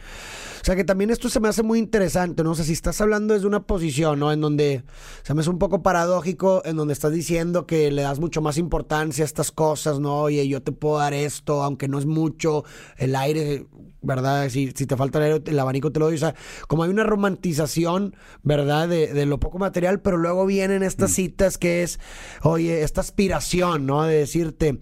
O 0.66 0.68
sea 0.68 0.76
que 0.76 0.84
también 0.84 1.12
esto 1.12 1.30
se 1.30 1.40
me 1.40 1.48
hace 1.48 1.62
muy 1.62 1.78
interesante, 1.78 2.44
¿no? 2.44 2.50
O 2.50 2.56
sea, 2.56 2.66
si 2.66 2.74
estás 2.74 3.00
hablando 3.00 3.36
desde 3.36 3.46
una 3.46 3.68
posición, 3.68 4.18
¿no? 4.18 4.32
En 4.32 4.42
donde 4.42 4.84
se 5.22 5.36
me 5.36 5.42
hace 5.42 5.52
un 5.52 5.60
poco 5.60 5.84
paradójico, 5.84 6.64
en 6.66 6.76
donde 6.76 6.96
estás 6.96 7.12
diciendo 7.12 7.68
que 7.68 7.92
le 7.92 8.02
das 8.02 8.20
mucho 8.20 8.42
más 8.42 8.58
importancia 8.58 9.24
a 9.24 9.28
estas 9.28 9.52
cosas, 9.52 10.00
¿no? 10.00 10.22
Oye, 10.22 10.48
yo 10.48 10.64
te 10.64 10.72
puedo 10.72 10.98
dar 10.98 11.14
esto, 11.14 11.62
aunque 11.62 11.88
no 11.88 12.00
es 12.00 12.08
mucho, 12.08 12.64
el 12.98 13.16
aire, 13.16 13.68
¿verdad? 14.06 14.48
Si, 14.50 14.72
si 14.76 14.86
te 14.86 14.96
falta 14.96 15.18
el 15.20 15.34
aire, 15.34 15.44
el 15.52 15.60
abanico 15.60 15.92
te 15.92 16.00
lo 16.00 16.06
doy. 16.06 16.16
O 16.16 16.20
sea, 16.20 16.36
como 16.68 16.84
hay 16.84 16.90
una 16.90 17.04
romantización, 17.04 18.16
¿verdad? 18.44 18.88
De, 18.88 19.14
de 19.14 19.26
lo 19.26 19.40
poco 19.40 19.58
material, 19.58 20.00
pero 20.02 20.18
luego 20.18 20.46
vienen 20.46 20.84
estas 20.84 21.12
citas 21.12 21.58
que 21.58 21.84
es, 21.84 22.00
oye, 22.42 22.84
esta 22.84 23.02
aspiración, 23.02 23.86
¿no? 23.86 24.04
De 24.04 24.16
decirte, 24.18 24.80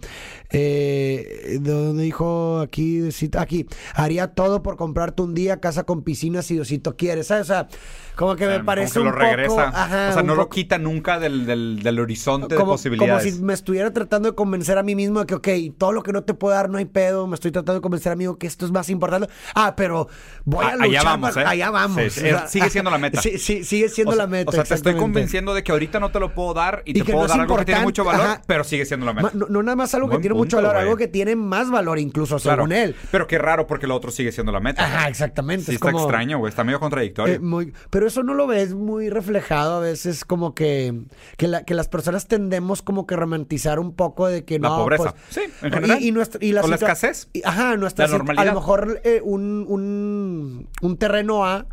eh, 0.50 1.58
¿de 1.60 1.70
dónde 1.70 2.02
dijo 2.04 2.60
aquí? 2.60 2.98
De 2.98 3.12
cita? 3.12 3.40
Aquí, 3.42 3.66
haría 3.94 4.28
todo 4.34 4.62
por 4.62 4.76
comprarte 4.76 5.22
un 5.22 5.34
día 5.34 5.60
casa 5.60 5.84
con 5.84 6.02
piscina 6.02 6.42
si 6.42 6.54
Diosito 6.54 6.96
quiere, 6.96 7.24
¿sabes? 7.24 7.44
O 7.44 7.46
sea, 7.46 7.68
como 8.16 8.36
que 8.36 8.46
me 8.46 8.54
Como 8.54 8.66
parece 8.66 8.92
que 8.94 8.98
un 9.00 9.06
lo 9.06 9.12
regresa. 9.12 9.48
poco... 9.48 9.60
ajá, 9.76 10.08
o 10.10 10.12
sea, 10.14 10.22
no 10.22 10.34
lo 10.36 10.48
quita 10.48 10.78
nunca 10.78 11.18
del, 11.18 11.46
del, 11.46 11.82
del 11.82 11.98
horizonte 11.98 12.48
de 12.48 12.54
como, 12.54 12.66
como 12.66 12.74
posibilidades. 12.74 13.34
si 13.34 13.42
me 13.42 13.52
estuviera 13.54 13.92
tratando 13.92 14.30
de 14.30 14.34
convencer 14.36 14.78
a 14.78 14.82
mí 14.82 14.94
mismo 14.94 15.20
de 15.20 15.26
que, 15.26 15.34
ok, 15.34 15.48
todo 15.76 15.92
lo 15.92 16.02
que 16.02 16.12
no 16.12 16.22
te 16.22 16.34
puedo 16.34 16.54
dar 16.54 16.70
no 16.70 16.78
hay 16.78 16.84
pedo, 16.84 17.26
me 17.26 17.34
estoy 17.34 17.50
tratando 17.50 17.74
de 17.74 17.80
convencer 17.80 18.12
a 18.12 18.16
mí 18.16 18.24
que 18.38 18.46
esto 18.46 18.64
es 18.66 18.72
más 18.72 18.88
importante. 18.90 19.13
Ah, 19.54 19.74
pero 19.76 20.08
voy 20.44 20.64
a 20.64 20.72
luchar. 20.76 20.84
allá 20.88 21.02
vamos, 21.02 21.36
¿eh? 21.36 21.44
Allá 21.46 21.70
vamos. 21.70 22.02
Sí, 22.12 22.20
sí, 22.20 22.28
es- 22.28 22.50
sigue 22.50 22.70
siendo 22.70 22.90
la 22.90 22.98
meta. 22.98 23.20
Sí, 23.22 23.38
sí, 23.38 23.64
sigue 23.64 23.88
siendo 23.88 24.12
o 24.12 24.14
sea, 24.14 24.24
la 24.24 24.26
meta. 24.30 24.50
O 24.50 24.52
sea, 24.52 24.64
te 24.64 24.74
estoy 24.74 24.94
convenciendo 24.96 25.54
de 25.54 25.62
que 25.62 25.72
ahorita 25.72 26.00
no 26.00 26.10
te 26.10 26.20
lo 26.20 26.34
puedo 26.34 26.54
dar 26.54 26.82
y, 26.84 26.90
Y 26.90 27.02
te 27.02 27.04
puedo 27.12 27.22
no 27.22 27.28
dar 27.28 27.40
algo 27.40 27.56
que 27.56 27.64
tiene 27.64 27.82
mucho 27.82 28.04
valor, 28.04 28.26
ajá. 28.26 28.42
pero 28.46 28.64
sigue 28.64 28.84
siendo 28.86 29.06
la 29.06 29.12
meta. 29.12 29.30
No, 29.34 29.46
no 29.48 29.62
nada 29.62 29.76
más 29.76 29.94
algo 29.94 30.08
que 30.10 30.18
tiene 30.18 30.34
mucho 30.34 30.56
valor, 30.56 30.72
güey. 30.72 30.82
algo 30.84 30.96
que 30.96 31.08
tiene 31.08 31.36
más 31.36 31.70
valor 31.70 31.98
incluso, 31.98 32.38
Claro. 32.38 32.62
según 32.62 32.72
él. 32.72 32.94
Pero 33.10 33.26
qué 33.26 33.38
raro 33.38 33.66
porque 33.66 33.86
lo 33.86 33.94
otro 33.94 34.10
sigue 34.10 34.32
siendo 34.32 34.52
la 34.52 34.60
meta. 34.60 34.84
Ajá, 34.84 35.08
exactamente. 35.08 35.64
Sí, 35.66 35.70
es 35.72 35.74
está 35.76 35.90
como- 35.92 36.04
extraño, 36.04 36.38
güey. 36.38 36.50
Está 36.50 36.64
medio 36.64 36.80
contradictorio. 36.80 37.34
Eh, 37.34 37.38
muy- 37.38 37.72
pero 37.90 38.06
eso 38.06 38.22
no 38.22 38.34
lo 38.34 38.46
ves 38.46 38.74
muy 38.74 39.10
reflejado 39.10 39.76
a 39.76 39.80
veces 39.80 40.24
como 40.24 40.54
que, 40.54 41.02
que, 41.36 41.48
la- 41.48 41.64
que 41.64 41.74
las 41.74 41.88
personas 41.88 42.26
tendemos 42.28 42.82
como 42.82 43.06
que 43.06 43.16
romantizar 43.16 43.78
un 43.78 43.94
poco 43.94 44.26
de 44.28 44.44
que 44.44 44.58
La 44.58 44.68
no, 44.68 44.76
pobreza. 44.78 45.12
pues, 45.12 45.22
Sí, 45.30 45.40
en 45.62 45.68
y- 45.68 45.74
general. 45.74 46.02
Y, 46.02 46.12
nuestra, 46.12 46.44
y 46.44 46.52
la, 46.52 46.62
O 46.62 46.68
la 46.68 46.76
escasez. 46.76 47.28
y- 47.32 47.42
ajá, 47.44 47.76
nuestra 47.76 48.06
La 48.06 48.12
normalidad. 48.18 48.42
A 48.48 48.52
lo 48.52 48.60
mejor 48.60 49.00
eh, 49.04 49.20
un, 49.22 49.64
un, 49.68 50.66
un 50.82 50.96
terreno 50.96 51.44
A 51.44 51.66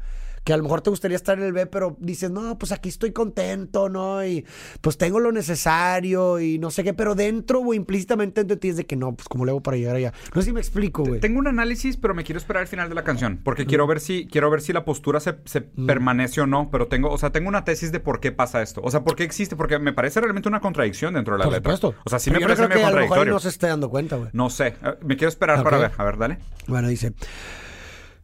que 0.43 0.53
a 0.53 0.57
lo 0.57 0.63
mejor 0.63 0.81
te 0.81 0.89
gustaría 0.89 1.15
estar 1.15 1.37
en 1.37 1.43
el 1.45 1.53
B, 1.53 1.67
pero 1.67 1.95
dices, 1.99 2.31
no, 2.31 2.57
pues 2.57 2.71
aquí 2.71 2.89
estoy 2.89 3.11
contento, 3.11 3.89
¿no? 3.89 4.25
Y 4.25 4.45
pues 4.81 4.97
tengo 4.97 5.19
lo 5.19 5.31
necesario 5.31 6.39
y 6.39 6.57
no 6.57 6.71
sé 6.71 6.83
qué, 6.83 6.93
pero 6.93 7.13
dentro 7.15 7.59
o 7.61 7.73
implícitamente 7.75 8.41
dentro 8.41 8.55
de 8.55 8.59
ti 8.59 8.69
es 8.69 8.77
de 8.77 8.85
que 8.85 8.95
no, 8.95 9.13
pues 9.15 9.27
como 9.27 9.45
le 9.45 9.51
hago 9.51 9.61
para 9.61 9.77
llegar 9.77 9.95
allá. 9.95 10.13
No 10.33 10.41
sé 10.41 10.47
si 10.47 10.53
me 10.53 10.59
explico, 10.59 11.03
güey. 11.05 11.19
Tengo 11.19 11.37
un 11.39 11.47
análisis, 11.47 11.95
pero 11.97 12.15
me 12.15 12.23
quiero 12.23 12.39
esperar 12.39 12.61
al 12.61 12.67
final 12.67 12.89
de 12.89 12.95
la 12.95 13.03
canción, 13.03 13.39
porque 13.43 13.65
quiero 13.65 13.85
ver 13.87 13.99
si 13.99 14.27
quiero 14.27 14.49
ver 14.49 14.61
si 14.61 14.73
la 14.73 14.83
postura 14.83 15.19
se, 15.19 15.35
se 15.45 15.61
permanece 15.61 16.41
o 16.41 16.47
no, 16.47 16.69
pero 16.71 16.87
tengo, 16.87 17.09
o 17.11 17.17
sea, 17.17 17.31
tengo 17.31 17.47
una 17.47 17.63
tesis 17.63 17.91
de 17.91 17.99
por 17.99 18.19
qué 18.19 18.31
pasa 18.31 18.61
esto. 18.63 18.81
O 18.83 18.89
sea, 18.89 19.03
por 19.03 19.15
qué 19.15 19.23
existe, 19.23 19.55
porque 19.55 19.77
me 19.77 19.93
parece 19.93 20.19
realmente 20.21 20.49
una 20.49 20.59
contradicción 20.59 21.13
dentro 21.13 21.35
de 21.35 21.39
la 21.39 21.45
Por 21.45 21.53
letra. 21.53 21.75
supuesto. 21.75 22.01
O 22.03 22.09
sea, 22.09 22.17
sí 22.17 22.31
Pero 22.31 22.39
me 22.39 22.41
yo 22.41 22.47
no 22.47 22.55
parece 22.55 22.65
creo 22.67 22.69
medio 22.69 22.81
que 22.81 22.85
a 22.85 22.89
lo 22.89 22.95
mejor 22.95 23.07
contradictorio. 23.09 23.33
no 23.33 23.39
se 23.39 23.49
esté 23.49 23.67
dando 23.67 23.89
cuenta, 23.89 24.15
güey. 24.15 24.29
No 24.33 24.49
sé, 24.49 24.67
Eh, 24.83 24.95
me 25.03 25.15
quiero 25.17 25.29
esperar 25.29 25.61
para 25.63 25.77
ver. 25.77 25.91
A 25.97 26.03
ver, 26.03 26.17
dale. 26.17 26.37
Bueno, 26.67 26.87
dice, 26.87 27.13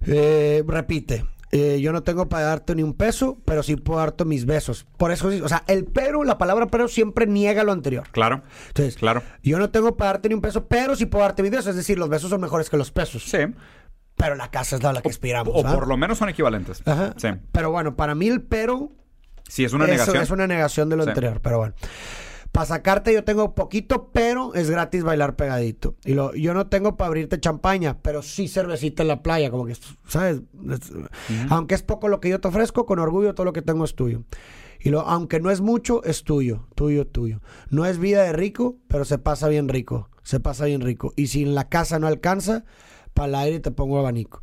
eh, 0.05 0.63
repite, 0.67 1.25
eh, 1.51 1.79
yo 1.81 1.93
no 1.93 2.03
tengo 2.03 2.27
para 2.27 2.43
darte 2.45 2.75
ni 2.75 2.83
un 2.83 2.93
peso, 2.93 3.37
pero 3.45 3.63
sí 3.63 3.75
puedo 3.77 3.99
darte 3.99 4.25
mis 4.25 4.45
besos. 4.45 4.85
Por 4.97 5.11
eso, 5.11 5.27
o 5.43 5.47
sea, 5.47 5.63
el 5.67 5.85
pero, 5.85 6.23
la 6.23 6.37
palabra 6.37 6.67
pero 6.67 6.87
siempre 6.87 7.25
niega 7.25 7.63
lo 7.63 7.71
anterior. 7.71 8.07
Claro. 8.11 8.41
Entonces, 8.67 8.95
Claro. 8.97 9.23
yo 9.43 9.57
no 9.59 9.69
tengo 9.69 9.95
para 9.95 10.13
darte 10.13 10.29
ni 10.29 10.35
un 10.35 10.41
peso, 10.41 10.65
pero 10.67 10.95
sí 10.95 11.05
puedo 11.05 11.23
darte 11.23 11.43
mis 11.43 11.51
besos. 11.51 11.67
Es 11.67 11.75
decir, 11.77 11.97
los 11.97 12.09
besos 12.09 12.29
son 12.29 12.41
mejores 12.41 12.69
que 12.69 12.77
los 12.77 12.91
pesos. 12.91 13.23
Sí. 13.23 13.37
Pero 14.15 14.35
la 14.35 14.49
casa 14.51 14.75
es 14.75 14.83
la, 14.83 14.91
la 14.93 15.01
que 15.01 15.09
aspiramos. 15.09 15.53
O 15.55 15.63
por 15.63 15.87
lo 15.87 15.95
menos 15.95 16.17
son 16.17 16.27
equivalentes. 16.29 16.81
Ajá. 16.85 17.13
Sí. 17.17 17.27
Pero 17.51 17.71
bueno, 17.71 17.95
para 17.95 18.15
mí 18.15 18.27
el 18.27 18.41
pero 18.41 18.89
Sí, 19.47 19.63
es 19.63 19.71
una 19.73 19.85
eso 19.85 19.93
negación. 19.93 20.23
es 20.23 20.31
una 20.31 20.47
negación 20.47 20.89
de 20.89 20.97
lo 20.97 21.03
Sí. 21.03 21.09
anterior, 21.09 21.39
pero 21.41 21.59
bueno. 21.59 21.73
Para 22.57 22.65
sacarte 22.65 23.13
yo 23.13 23.23
tengo 23.23 23.53
poquito, 23.53 24.09
pero 24.11 24.55
es 24.55 24.71
gratis 24.71 25.03
bailar 25.03 25.35
pegadito. 25.35 25.93
Y 26.03 26.15
lo, 26.15 26.33
yo 26.33 26.55
no 26.55 26.65
tengo 26.65 26.97
para 26.97 27.09
abrirte 27.09 27.39
champaña, 27.39 27.99
pero 28.01 28.23
sí 28.23 28.47
cervecita 28.47 29.03
en 29.03 29.09
la 29.09 29.21
playa, 29.21 29.51
como 29.51 29.67
que, 29.67 29.75
¿sabes? 30.07 30.41
Es- 30.71 30.91
Aunque 31.51 31.75
es 31.75 31.83
poco 31.83 32.07
lo 32.07 32.19
que 32.19 32.29
yo 32.29 32.41
te 32.41 32.47
ofrezco, 32.47 32.87
con 32.87 32.97
orgullo 32.97 33.35
todo 33.35 33.45
lo 33.45 33.53
que 33.53 33.61
tengo 33.61 33.85
es 33.85 33.93
tuyo. 33.93 34.23
Y 34.79 34.89
lo, 34.89 35.01
aunque 35.01 35.39
no 35.39 35.51
es 35.51 35.61
mucho, 35.61 36.03
es 36.03 36.23
tuyo, 36.23 36.65
tuyo, 36.73 37.05
tuyo. 37.05 37.41
No 37.69 37.85
es 37.85 37.99
vida 37.99 38.23
de 38.23 38.33
rico, 38.33 38.77
pero 38.87 39.05
se 39.05 39.19
pasa 39.19 39.47
bien 39.49 39.69
rico, 39.69 40.09
se 40.23 40.39
pasa 40.39 40.65
bien 40.65 40.81
rico. 40.81 41.13
Y 41.15 41.27
si 41.27 41.43
en 41.43 41.53
la 41.53 41.69
casa 41.69 41.99
no 41.99 42.07
alcanza, 42.07 42.65
para 43.13 43.27
el 43.27 43.35
aire 43.35 43.59
te 43.59 43.69
pongo 43.69 43.99
abanico. 43.99 44.41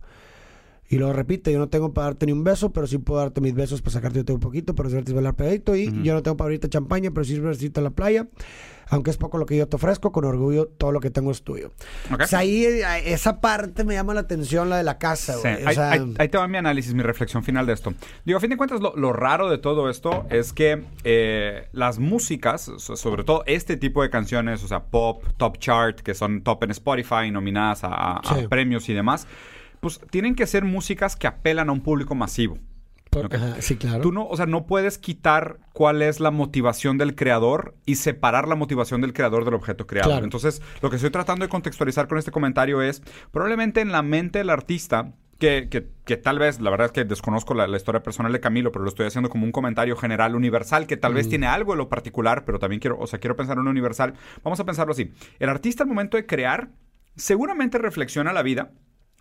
Y 0.89 0.99
lo 0.99 1.13
repite, 1.13 1.51
yo 1.51 1.59
no 1.59 1.69
tengo 1.69 1.93
para 1.95 2.09
darte 2.09 2.27
ni 2.27 2.33
un 2.33 2.45
beso, 2.45 2.71
pero 2.73 2.87
sí 2.87 2.99
puedo 2.99 3.21
darte 3.21 3.41
mis 3.41 3.55
besos 3.55 3.81
para 3.81 3.93
sacarte 3.93 4.31
un 4.33 4.39
poquito, 4.41 4.75
pero 4.75 4.89
es 4.89 4.95
gratis 4.95 5.15
bailar 5.15 5.35
pegadito. 5.35 5.75
Y 5.75 5.91
yo 6.03 6.13
no 6.15 6.23
tengo 6.23 6.37
para 6.37 6.47
abrirte 6.47 6.69
champaña, 6.69 7.11
pero 7.11 7.25
sí 7.25 7.35
cervecita 7.37 7.81
en 7.81 7.85
la 7.85 7.91
playa. 7.91 8.27
Aunque 8.91 9.11
es 9.11 9.17
poco 9.17 9.39
lo 9.39 9.47
que 9.47 9.57
yo 9.57 9.67
te 9.67 9.77
ofrezco, 9.77 10.13
con 10.13 10.27
orgullo 10.27 10.67
todo 10.67 10.93
lo 10.93 11.01
que 11.01 11.09
tengo 11.11 11.31
es 11.31 11.43
tuyo. 11.43 11.73
Ok. 12.13 12.21
O 12.21 12.27
sea, 12.27 12.41
ahí 12.41 12.65
eh, 12.67 12.85
esa 13.07 13.41
parte 13.41 13.83
me 13.83 13.95
llama 13.95 14.13
la 14.13 14.21
atención, 14.21 14.69
la 14.69 14.77
de 14.77 14.83
la 14.85 14.99
casa, 14.99 15.33
Sí. 15.39 15.49
O 15.65 15.69
ahí, 15.69 15.75
sea, 15.75 15.91
ahí- 15.91 16.15
ahí 16.19 16.29
te 16.29 16.37
va 16.37 16.47
mi 16.49 16.59
análisis, 16.59 16.93
mi 16.93 17.03
reflexión 17.03 17.43
final 17.43 17.65
de 17.65 17.73
esto. 17.73 17.95
Digo, 18.27 18.37
a 18.37 18.41
fin 18.43 18.51
de 18.51 18.59
cuentas, 18.59 18.83
lo, 18.83 18.95
lo 18.95 19.15
raro 19.15 19.49
de 19.49 19.57
todo 19.57 19.89
esto 19.89 20.27
es 20.29 20.53
que 20.53 20.85
eh, 21.03 21.67
las 21.73 21.99
músicas, 21.99 22.71
so- 22.77 22.95
sobre 22.97 23.25
todo 23.25 23.43
este 23.47 23.79
tipo 23.79 24.03
de 24.03 24.11
canciones, 24.11 24.63
o 24.63 24.69
sea, 24.69 24.85
pop, 24.85 25.25
top 25.39 25.57
chart, 25.59 26.01
que 26.01 26.13
son 26.13 26.43
top 26.43 26.65
en 26.65 26.71
Spotify, 26.73 27.31
nominadas 27.33 27.85
a, 27.85 28.19
a- 28.19 28.49
premios 28.51 28.87
y 28.91 28.93
demás, 28.93 29.27
pues 29.85 30.01
tienen 30.11 30.35
que 30.35 30.47
ser 30.47 30.65
músicas 30.65 31.15
que 31.17 31.27
apelan 31.29 31.69
a 31.69 31.73
un 31.73 31.81
público 31.83 32.15
masivo. 32.15 32.59
por- 33.11 33.27
ok. 33.27 33.35
ajá, 33.35 33.57
sí, 33.63 33.77
claro. 33.77 34.01
Tú 34.01 34.11
no, 34.11 34.27
o 34.27 34.37
sea, 34.37 34.47
no 34.47 34.67
puedes 34.67 34.99
quitar 34.99 35.59
cuál 35.73 36.03
es 36.03 36.19
la 36.19 36.33
motivación 36.33 36.99
del 36.99 37.15
creador 37.15 37.77
y 37.87 37.95
separar 37.95 38.49
la 38.49 38.57
motivación 38.57 39.01
del 39.03 39.13
creador 39.13 39.45
del 39.45 39.55
objeto 39.55 39.87
creado. 39.87 40.11
Claro. 40.11 40.25
Entonces, 40.25 40.61
lo 40.83 40.91
que 40.91 40.97
estoy 40.97 41.11
tratando 41.11 41.45
de 41.45 41.49
contextualizar 41.49 42.09
con 42.09 42.19
este 42.19 42.33
comentario 42.33 42.83
es, 42.83 43.03
probablemente 43.31 43.81
en 43.83 43.93
la 43.93 44.03
mente 44.03 44.39
del 44.41 44.51
artista, 44.51 45.13
que, 45.39 45.69
que- 45.71 45.87
que 46.05 46.17
tal 46.17 46.39
vez, 46.41 46.61
la 46.61 46.71
verdad 46.71 46.87
es 46.87 46.93
que 46.93 47.05
desconozco 47.05 47.55
la, 47.55 47.67
la 47.69 47.77
historia 47.77 48.03
personal 48.03 48.33
de 48.33 48.41
Camilo, 48.41 48.73
pero 48.73 48.83
lo 48.85 48.89
estoy 48.89 49.07
haciendo 49.07 49.29
como 49.29 49.45
un 49.45 49.53
comentario 49.53 49.95
general, 49.97 50.35
universal, 50.35 50.87
que 50.89 50.97
tal 50.97 51.13
Mm. 51.13 51.17
vez 51.17 51.29
tiene 51.29 51.47
algo 51.47 51.73
de 51.73 51.79
lo 51.79 51.89
particular, 51.89 52.45
pero 52.45 52.59
también 52.59 52.81
quiero, 52.81 52.99
o 52.99 53.07
sea, 53.07 53.21
quiero 53.21 53.37
pensar 53.37 53.57
en 53.57 53.61
un 53.61 53.69
universal. 53.69 54.15
Vamos 54.43 54.59
a 54.59 54.65
pensarlo 54.65 54.93
así. 54.93 55.13
El 55.39 55.51
artista 55.51 55.85
al 55.85 55.89
momento 55.89 56.17
de 56.17 56.27
crear, 56.27 56.71
seguramente 57.17 57.79
reflexiona 57.79 58.33
la 58.33 58.43
vida 58.43 58.73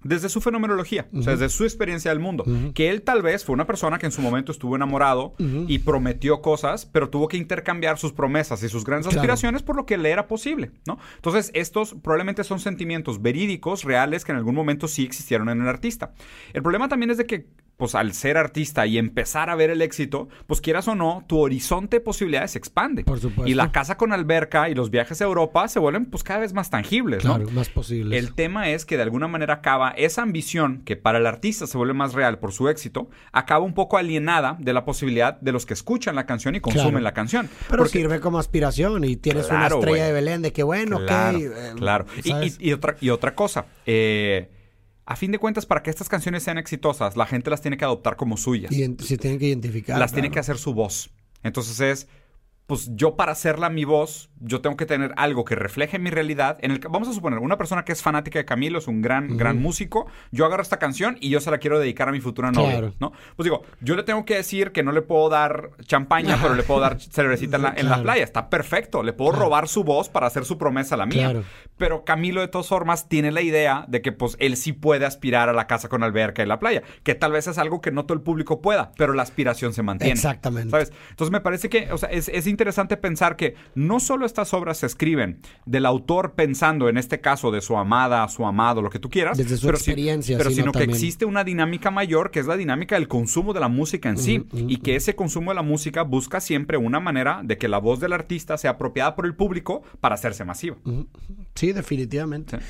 desde 0.03 0.29
su 0.29 0.41
fenomenología, 0.41 1.07
o 1.13 1.21
sea, 1.21 1.33
desde 1.33 1.49
su 1.49 1.63
experiencia 1.63 2.11
del 2.11 2.19
mundo. 2.19 2.43
Que 2.73 2.89
él 2.89 3.01
tal 3.01 3.21
vez 3.21 3.43
fue 3.45 3.53
una 3.53 3.65
persona 3.65 3.97
que 3.99 4.05
en 4.05 4.11
su 4.11 4.21
momento 4.21 4.51
estuvo 4.51 4.75
enamorado 4.75 5.33
y 5.39 5.79
prometió 5.79 6.41
cosas, 6.41 6.85
pero 6.85 7.09
tuvo 7.09 7.27
que 7.27 7.37
intercambiar 7.37 7.97
sus 7.97 8.11
promesas 8.13 8.61
y 8.63 8.69
sus 8.69 8.83
grandes 8.83 9.07
Claro. 9.07 9.19
aspiraciones 9.21 9.63
por 9.63 9.75
lo 9.75 9.85
que 9.85 9.97
le 9.97 10.09
era 10.11 10.27
posible, 10.27 10.71
¿no? 10.87 10.97
Entonces, 11.15 11.51
estos 11.53 11.93
probablemente 12.01 12.43
son 12.43 12.59
sentimientos 12.59 13.21
verídicos, 13.21 13.83
reales, 13.83 14.23
que 14.25 14.31
en 14.31 14.37
algún 14.37 14.55
momento 14.55 14.87
sí 14.87 15.03
existieron 15.03 15.49
en 15.49 15.61
el 15.61 15.67
artista. 15.67 16.13
El 16.53 16.61
problema 16.61 16.87
también 16.89 17.09
es 17.11 17.17
de 17.17 17.25
que 17.25 17.47
pues 17.77 17.95
al 17.95 18.13
ser 18.13 18.37
artista 18.37 18.85
y 18.85 18.97
empezar 18.97 19.49
a 19.49 19.55
ver 19.55 19.69
el 19.69 19.81
éxito, 19.81 20.29
pues 20.47 20.61
quieras 20.61 20.87
o 20.87 20.95
no, 20.95 21.25
tu 21.27 21.39
horizonte 21.39 21.97
de 21.97 22.01
posibilidades 22.01 22.51
se 22.51 22.57
expande. 22.59 23.03
Por 23.03 23.19
supuesto. 23.19 23.47
Y 23.49 23.55
la 23.55 23.71
casa 23.71 23.97
con 23.97 24.13
alberca 24.13 24.69
y 24.69 24.75
los 24.75 24.89
viajes 24.91 25.21
a 25.21 25.25
Europa 25.25 25.67
se 25.67 25.79
vuelven 25.79 26.05
pues 26.05 26.23
cada 26.23 26.39
vez 26.39 26.53
más 26.53 26.69
tangibles, 26.69 27.25
¿no? 27.25 27.39
Más 27.51 27.69
posible. 27.69 28.17
El 28.17 28.33
tema 28.35 28.69
es 28.69 28.85
que 28.85 28.95
de 28.95 29.03
alguna 29.03 29.27
manera 29.27 29.55
acaba 29.55 29.89
esa 29.91 30.21
ambición 30.21 30.81
que 30.85 30.95
para 30.95 31.17
el 31.17 31.25
artista 31.25 31.67
se 31.67 31.77
vuelve 31.77 31.93
más 31.93 32.13
real 32.13 32.39
por 32.39 32.51
su 32.53 32.69
éxito, 32.69 33.09
acaba 33.31 33.65
un 33.65 33.73
poco 33.73 33.97
alienada 33.97 34.55
de 34.59 34.71
la 34.73 34.85
posibilidad 34.85 35.39
de 35.41 35.51
los 35.51 35.65
que 35.65 35.73
escuchan 35.73 36.15
la 36.15 36.25
canción 36.25 36.55
y 36.55 36.59
consumen 36.61 36.89
Claro. 36.91 37.03
la 37.03 37.13
canción. 37.13 37.49
Pero 37.69 37.83
Porque- 37.83 37.99
sirve 37.99 38.19
como 38.19 38.39
aspiración 38.39 39.03
y 39.03 39.15
tienes 39.17 39.47
Claro, 39.47 39.77
una 39.77 39.85
estrella 39.85 40.05
de 40.07 40.13
Belén 40.13 40.41
de 40.41 40.53
que 40.53 40.63
bueno, 40.63 40.99
claro, 41.05 41.37
ok. 41.37 41.43
eh, 41.43 41.71
claro. 41.75 42.05
Y, 42.23 42.29
¿sabes? 42.29 42.57
y- 42.59 42.69
y 42.69 42.73
otra, 42.73 42.95
y 43.01 43.09
otra 43.09 43.35
cosa, 43.35 43.65
eh, 43.85 44.49
a 45.05 45.15
fin 45.15 45.31
de 45.31 45.37
cuentas, 45.39 45.65
para 45.65 45.83
que 45.83 45.89
estas 45.89 46.07
canciones 46.09 46.43
sean 46.43 46.57
exitosas, 46.57 47.17
la 47.17 47.25
gente 47.25 47.49
las 47.49 47.61
tiene 47.61 47.77
que 47.77 47.85
adoptar 47.85 48.15
como 48.15 48.37
suyas. 48.37 48.71
Ident- 48.71 49.01
se 49.01 49.17
tienen 49.17 49.39
que 49.39 49.47
identificar. 49.47 49.97
las 49.99 50.13
tiene 50.13 50.31
que 50.31 50.39
hacer 50.39 50.57
su 50.57 50.73
voz. 50.73 51.09
Entonces 51.43 51.79
es, 51.81 52.07
pues 52.65 52.89
yo 52.95 53.15
para 53.17 53.33
hacerla 53.33 53.69
mi 53.69 53.83
voz, 53.83 54.29
yo 54.39 54.61
tengo 54.61 54.77
que 54.77 54.85
tener 54.85 55.13
algo 55.17 55.43
que 55.43 55.53
refleje 55.55 55.99
mi 55.99 56.09
realidad. 56.09 56.57
En 56.61 56.71
el, 56.71 56.79
que- 56.79 56.87
vamos 56.87 57.07
a 57.09 57.13
suponer, 57.13 57.39
una 57.39 57.57
persona 57.57 57.83
que 57.83 57.91
es 57.91 58.01
fanática 58.01 58.39
de 58.39 58.45
Camilo, 58.45 58.79
es 58.79 58.87
un 58.87 59.01
gran, 59.01 59.37
gran 59.37 59.61
músico, 59.61 60.07
yo 60.31 60.45
agarro 60.45 60.63
esta 60.63 60.79
canción 60.79 61.17
y 61.19 61.29
yo 61.29 61.41
se 61.41 61.51
la 61.51 61.57
quiero 61.57 61.77
dedicar 61.79 62.07
a 62.09 62.11
mi 62.13 62.21
futura 62.21 62.51
novia, 62.51 62.71
Claro. 62.79 62.93
¿no? 62.99 63.11
Pues 63.35 63.43
digo, 63.45 63.63
yo 63.81 63.95
le 63.95 64.03
tengo 64.03 64.23
que 64.25 64.35
decir 64.35 64.71
que 64.71 64.81
no 64.81 64.91
le 64.91 65.01
puedo 65.01 65.29
dar 65.29 65.71
champaña, 65.85 66.39
pero 66.41 66.55
le 66.55 66.63
puedo 66.63 66.79
dar 66.79 66.99
cervecita 66.99 67.57
en 67.57 67.61
la, 67.63 67.73
en 67.75 67.89
la 67.89 68.01
playa. 68.01 68.23
Está 68.23 68.49
perfecto. 68.49 69.03
Le 69.03 69.13
puedo 69.13 69.31
Claro. 69.31 69.45
robar 69.45 69.67
su 69.67 69.83
voz 69.83 70.09
para 70.09 70.27
hacer 70.27 70.45
su 70.45 70.57
promesa 70.57 70.95
a 70.95 70.97
la 70.97 71.05
mía. 71.05 71.43
Pero 71.77 72.05
Camilo, 72.05 72.41
de 72.41 72.47
todas 72.47 72.67
formas, 72.67 73.07
tiene 73.09 73.31
la 73.31 73.41
idea 73.41 73.85
de 73.87 74.01
que 74.01 74.11
pues 74.13 74.35
él 74.39 74.55
sí 74.57 74.73
puede 74.73 75.05
aspirar 75.05 75.49
a 75.49 75.53
la 75.53 75.67
casa 75.67 75.89
con 75.89 76.01
alberca 76.03 76.41
y 76.43 76.45
la 76.45 76.59
playa. 76.59 76.81
Que 77.03 77.13
tal 77.15 77.33
vez 77.33 77.47
es 77.47 77.57
algo 77.57 77.81
que 77.81 77.91
no 77.91 78.05
todo 78.05 78.13
el 78.17 78.23
público 78.23 78.61
pueda, 78.61 78.91
pero 78.97 79.13
la 79.13 79.23
aspiración 79.23 79.73
se 79.73 79.83
mantiene. 79.83 80.13
Exactamente. 80.13 80.69
¿Sabes? 80.71 80.91
Entonces 81.09 81.31
me 81.31 81.41
parece 81.41 81.69
que, 81.69 81.91
o 81.91 81.97
sea, 81.97 82.09
es, 82.09 82.29
es 82.29 82.47
interesante 82.47 82.62
pensar 83.01 83.35
que 83.35 83.55
no 83.75 83.99
solo 83.99 84.25
estas 84.25 84.53
obras 84.53 84.77
se 84.77 84.85
escriben 84.85 85.39
del 85.65 85.85
autor 85.85 86.33
pensando, 86.33 86.89
en 86.89 86.97
este 86.97 87.19
caso, 87.21 87.51
de 87.51 87.61
su 87.61 87.75
amada, 87.77 88.27
su 88.29 88.45
amado, 88.45 88.81
lo 88.81 88.89
que 88.89 88.99
tú 88.99 89.09
quieras. 89.09 89.37
Desde 89.37 89.57
su 89.57 89.65
pero 89.67 89.77
experiencia, 89.77 90.37
pero 90.37 90.49
sino 90.49 90.61
sino 90.63 90.71
que 90.71 90.79
también- 90.79 90.95
existe 90.95 91.25
una 91.25 91.43
dinámica 91.43 91.91
mayor 91.91 92.31
que 92.31 92.39
es 92.39 92.45
la 92.47 92.57
dinámica 92.57 92.95
del 92.95 93.07
consumo 93.07 93.53
de 93.53 93.59
la 93.59 93.67
música 93.67 94.09
en 94.09 94.17
sí. 94.17 94.45
y 94.53 94.77
que 94.77 94.95
ese 94.95 95.15
consumo 95.15 95.51
de 95.51 95.55
la 95.55 95.61
música 95.63 96.03
busca 96.03 96.39
siempre 96.39 96.77
una 96.77 96.99
manera 96.99 97.41
de 97.43 97.57
que 97.57 97.67
la 97.67 97.79
voz 97.79 97.99
del 97.99 98.13
artista 98.13 98.57
sea 98.57 98.71
apropiada 98.71 99.15
por 99.15 99.25
el 99.25 99.35
público 99.35 99.83
para 99.99 100.15
hacerse 100.15 100.45
masiva. 100.45 100.77
Sí, 101.55 101.71
definitivamente. 101.73 102.57
Sí. 102.59 102.63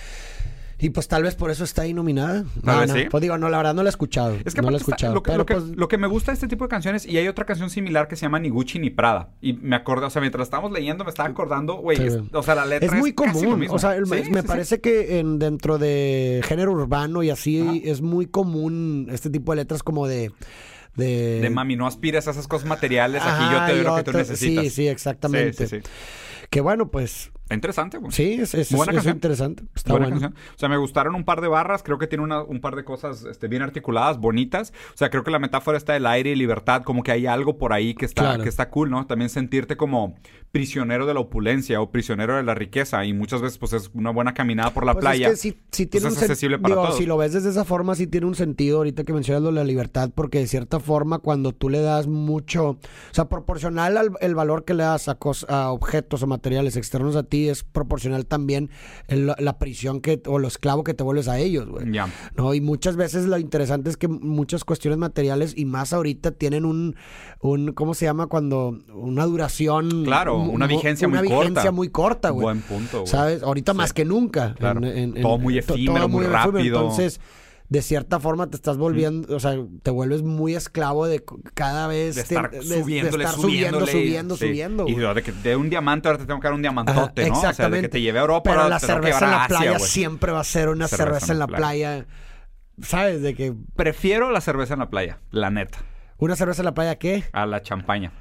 Y 0.84 0.90
pues 0.90 1.08
tal 1.08 1.24
vez 1.24 1.36
por 1.36 1.50
eso 1.50 1.64
está 1.64 1.84
ahí 1.84 1.94
nominada. 1.94 2.44
No, 2.62 2.86
no, 2.86 2.94
sí. 2.94 3.06
Pues 3.10 3.22
digo, 3.22 3.38
no, 3.38 3.50
la 3.50 3.58
verdad 3.58 3.74
no 3.74 3.84
la 3.84 3.88
he 3.88 3.92
escuchado. 3.92 4.36
Es 4.44 4.54
que 4.54 4.62
no 4.62 4.70
la 4.70 4.78
he 4.78 4.82
está- 4.82 4.92
escuchado. 4.92 5.14
lo, 5.14 5.24
que, 5.24 5.32
pero 5.32 5.38
lo 5.40 5.46
que- 5.46 5.54
pues, 5.56 5.66
lo 5.78 5.88
que 5.88 5.98
me 5.98 6.08
gusta 6.08 6.32
de 6.32 6.34
este 6.36 6.48
tipo 6.50 6.66
de 6.66 6.70
canciones, 6.70 7.06
y 7.06 7.18
hay 7.18 7.28
otra 7.30 7.46
canción 7.46 7.70
similar 7.70 8.08
que 8.10 8.16
se 8.18 8.24
llama 8.24 8.40
Ni 8.40 8.50
Gucci 8.50 8.80
ni 8.80 8.90
Prada. 8.90 9.30
Y 9.42 9.54
me 9.54 9.76
acordé, 9.78 10.06
o 10.06 10.10
sea, 10.10 10.20
mientras 10.22 10.46
estábamos 10.48 10.72
leyendo, 10.74 11.06
me 11.06 11.10
estaba 11.10 11.30
acordando, 11.30 11.76
güey, 11.76 11.96
Sí. 11.98 12.04
es- 12.04 12.20
o 12.34 12.44
sea, 12.44 12.56
la 12.56 12.66
letra 12.66 12.88
es 12.96 13.00
muy 13.00 13.14
casi 13.14 13.28
lo 13.40 13.46
común. 13.46 13.60
mismo. 13.62 13.76
O 13.76 13.80
sea, 13.80 13.96
el- 13.96 14.06
Sí, 14.06 14.12
me 14.12 14.24
sí, 14.24 14.32
sí. 14.34 14.42
parece 14.48 14.82
que 14.82 15.20
en, 15.20 15.40
dentro 15.40 15.78
de 15.78 16.42
género 16.44 16.74
urbano 16.74 17.24
y 17.24 17.30
así 17.30 17.82
es 17.86 18.02
muy 18.02 18.26
común 18.26 19.08
este 19.10 19.30
tipo 19.30 19.54
de 19.54 19.56
letras 19.58 19.84
como 19.84 20.08
de. 20.08 20.32
De, 20.96 21.40
De 21.42 21.50
mami, 21.50 21.76
no 21.76 21.88
aspires 21.88 22.28
a 22.28 22.32
esas 22.32 22.48
cosas 22.48 22.68
materiales, 22.68 23.22
aquí 23.24 23.32
Ajá, 23.32 23.52
yo 23.54 23.66
te 23.66 23.76
doy 23.78 23.84
lo 23.84 23.96
que 23.96 24.04
tú 24.04 24.12
necesitas. 24.18 24.66
Sí, 24.66 24.70
sí, 24.70 24.88
exactamente. 24.88 25.66
Sí, 25.68 25.78
sí, 25.78 25.82
sí. 25.84 25.90
Que 26.52 26.62
bueno, 26.62 26.90
pues 26.92 27.32
interesante, 27.54 27.98
güey. 27.98 28.12
sí, 28.12 28.34
es, 28.42 28.54
es, 28.54 28.72
Buena 28.72 28.92
es 28.92 28.96
canción. 28.98 29.16
interesante. 29.16 29.64
Está 29.76 29.94
Buena 29.94 30.08
bueno. 30.08 30.22
canción. 30.22 30.44
O 30.56 30.58
sea, 30.60 30.70
me 30.70 30.78
gustaron 30.78 31.16
un 31.16 31.24
par 31.24 31.42
de 31.42 31.48
barras. 31.48 31.84
Creo 31.84 31.98
que 31.98 32.08
tiene 32.08 32.24
una- 32.24 32.44
un 32.44 32.62
par 32.62 32.76
de 32.76 32.84
cosas 32.84 33.24
este, 33.26 33.48
bien 33.48 33.62
articuladas, 33.62 34.18
bonitas. 34.20 34.74
O 34.94 34.98
sea, 34.98 35.10
creo 35.10 35.24
que 35.24 35.32
la 35.32 35.40
metáfora 35.40 35.78
está 35.78 35.94
del 35.94 36.06
aire 36.06 36.32
y 36.32 36.36
libertad. 36.36 36.84
Como 36.84 37.04
que 37.04 37.12
hay 37.12 37.26
algo 37.26 37.58
por 37.58 37.74
ahí 37.74 37.94
que 37.96 38.06
está, 38.06 38.22
Claro. 38.24 38.44
que 38.44 38.50
está 38.50 38.70
cool, 38.70 38.90
¿no? 38.90 39.06
También 39.06 39.30
sentirte 39.30 39.78
como 39.78 40.16
prisionero 40.52 41.06
de 41.08 41.14
la 41.16 41.20
opulencia 41.20 41.82
o 41.82 41.90
prisionero 41.92 42.36
de 42.36 42.44
la 42.44 42.54
riqueza. 42.54 43.04
Y 43.06 43.14
muchas 43.14 43.42
veces, 43.42 43.58
pues, 43.58 43.74
es 43.74 43.90
una 43.94 44.12
buena 44.12 44.34
caminada 44.34 44.72
por 44.74 44.86
la 44.86 44.94
Pues 44.94 45.02
playa. 45.04 45.28
Es 45.28 45.34
que 45.34 45.38
sí, 45.38 45.58
sí 45.72 45.86
tiene 45.88 46.06
pues 46.08 46.18
un 46.18 46.22
accesible 46.24 46.60
para 46.60 46.76
digo, 46.76 46.84
todos. 46.86 46.98
Si 46.98 47.06
lo 47.06 47.18
ves 47.18 47.34
desde 47.34 47.50
esa 47.50 47.66
forma, 47.66 47.96
sí 47.96 48.08
tiene 48.08 48.28
un 48.28 48.36
sentido 48.36 48.78
ahorita 48.78 49.04
que 49.04 49.14
mencionas 49.14 49.42
lo 49.42 49.50
de 49.50 49.56
la 49.56 49.64
libertad, 49.64 50.12
porque 50.14 50.40
de 50.40 50.48
cierta 50.48 50.80
forma, 50.80 51.20
cuando 51.20 51.54
tú 51.54 51.70
le 51.70 51.82
das 51.82 52.08
mucho, 52.08 52.70
o 52.70 52.78
sea, 53.12 53.26
proporcional 53.30 53.98
al 53.98 54.12
el 54.22 54.36
valor 54.36 54.64
que 54.64 54.74
le 54.74 54.84
das 54.84 55.08
a, 55.10 55.18
cos- 55.20 55.46
a 55.50 55.72
objetos 55.72 56.22
o 56.24 56.28
materiales 56.28 56.76
externos 56.78 57.16
a 57.16 57.24
ti, 57.24 57.43
es 57.50 57.64
proporcional 57.64 58.26
también 58.26 58.70
el- 59.08 59.34
la 59.38 59.58
prisión 59.60 60.02
que, 60.02 60.22
o 60.26 60.40
lo 60.40 60.48
esclavo 60.48 60.84
que 60.84 60.94
te 60.94 61.04
vuelves 61.04 61.28
a 61.28 61.38
ellos, 61.40 61.68
güey. 61.68 61.92
Ya. 61.92 62.08
No, 62.36 62.54
y 62.54 62.62
muchas 62.62 62.96
veces 62.96 63.26
lo 63.26 63.38
interesante 63.38 63.90
es 63.90 63.98
que 63.98 64.08
muchas 64.08 64.64
cuestiones 64.64 64.98
materiales 64.98 65.54
y 65.56 65.66
más 65.66 65.94
ahorita 65.94 66.32
tienen 66.32 66.66
un, 66.66 66.96
un 67.42 67.74
¿cómo 67.74 67.94
se 67.94 68.06
llama? 68.06 68.28
Cuando 68.28 68.80
una 68.94 69.26
duración. 69.26 70.04
Claro, 70.04 70.38
una 70.38 70.68
vigencia 70.68 71.08
una 71.08 71.20
muy 71.20 71.28
vigencia 71.30 71.54
corta. 71.56 71.72
muy 71.72 71.90
corta, 71.90 72.30
güey. 72.30 72.44
Buen 72.44 72.62
punto, 72.62 73.00
güey. 73.02 73.08
¿Sabes? 73.08 73.44
Ahorita 73.44 73.74
más 73.74 73.94
que 73.94 74.06
nunca. 74.06 74.56
Claro. 74.56 74.82
Todo 75.22 75.38
muy 75.38 75.58
efímero, 75.58 76.08
muy 76.10 76.26
rápido. 76.26 76.80
Entonces, 76.80 77.20
de 77.74 77.82
cierta 77.82 78.20
forma 78.20 78.48
te 78.52 78.56
estás 78.56 78.78
volviendo, 78.78 79.36
o 79.36 79.40
sea, 79.40 79.56
te 79.82 79.90
vuelves 79.90 80.22
muy 80.22 80.54
esclavo 80.54 81.08
de 81.08 81.24
cada 81.56 81.88
vez 81.88 82.14
De 82.16 82.24
te- 82.24 82.36
estar 82.36 82.52
de- 82.52 82.62
subiéndole. 82.62 83.28
subiendo, 83.28 83.86
sí. 83.88 83.92
subiendo, 83.94 84.88
Y 84.88 84.94
de, 85.16 85.24
que 85.24 85.32
de 85.32 85.56
un 85.56 85.72
diamante 85.72 86.08
ahora 86.08 86.20
te 86.20 86.28
tengo 86.28 86.40
que 86.40 86.46
dar 86.48 86.54
un 86.54 86.64
Ajá, 86.64 86.72
diamantote, 86.76 87.28
¿no? 87.30 87.40
O 87.40 87.54
sea, 87.54 87.70
de 87.70 87.82
que 87.82 87.90
te 87.90 88.00
lleve 88.00 88.20
a 88.20 88.22
Europa, 88.22 88.52
Pero 88.52 88.70
la 88.70 88.80
te 88.80 88.86
cerveza 88.86 89.26
en 89.26 89.32
la 89.32 89.46
Asia, 89.46 89.58
playa 89.58 89.80
siempre 89.80 90.32
va 90.32 90.42
a 90.42 90.44
ser 90.44 90.70
una 90.70 90.88
cerveza, 90.88 91.34
en 91.34 91.40
la 91.40 91.48
playa. 91.48 92.06
¿Sabes? 92.80 93.24
De 93.24 93.34
que 93.34 93.56
Prefiero 93.76 94.30
la 94.30 94.42
cerveza 94.42 94.74
en 94.76 94.80
la 94.82 94.90
playa, 94.92 95.18
la 95.32 95.50
neta, 95.50 95.80
una 96.18 96.36
cerveza 96.36 96.62
en 96.62 96.66
la 96.66 96.74
playa, 96.76 97.00
¿qué? 97.00 97.24
a 97.34 97.48
la 97.48 97.64
champaña. 97.64 98.12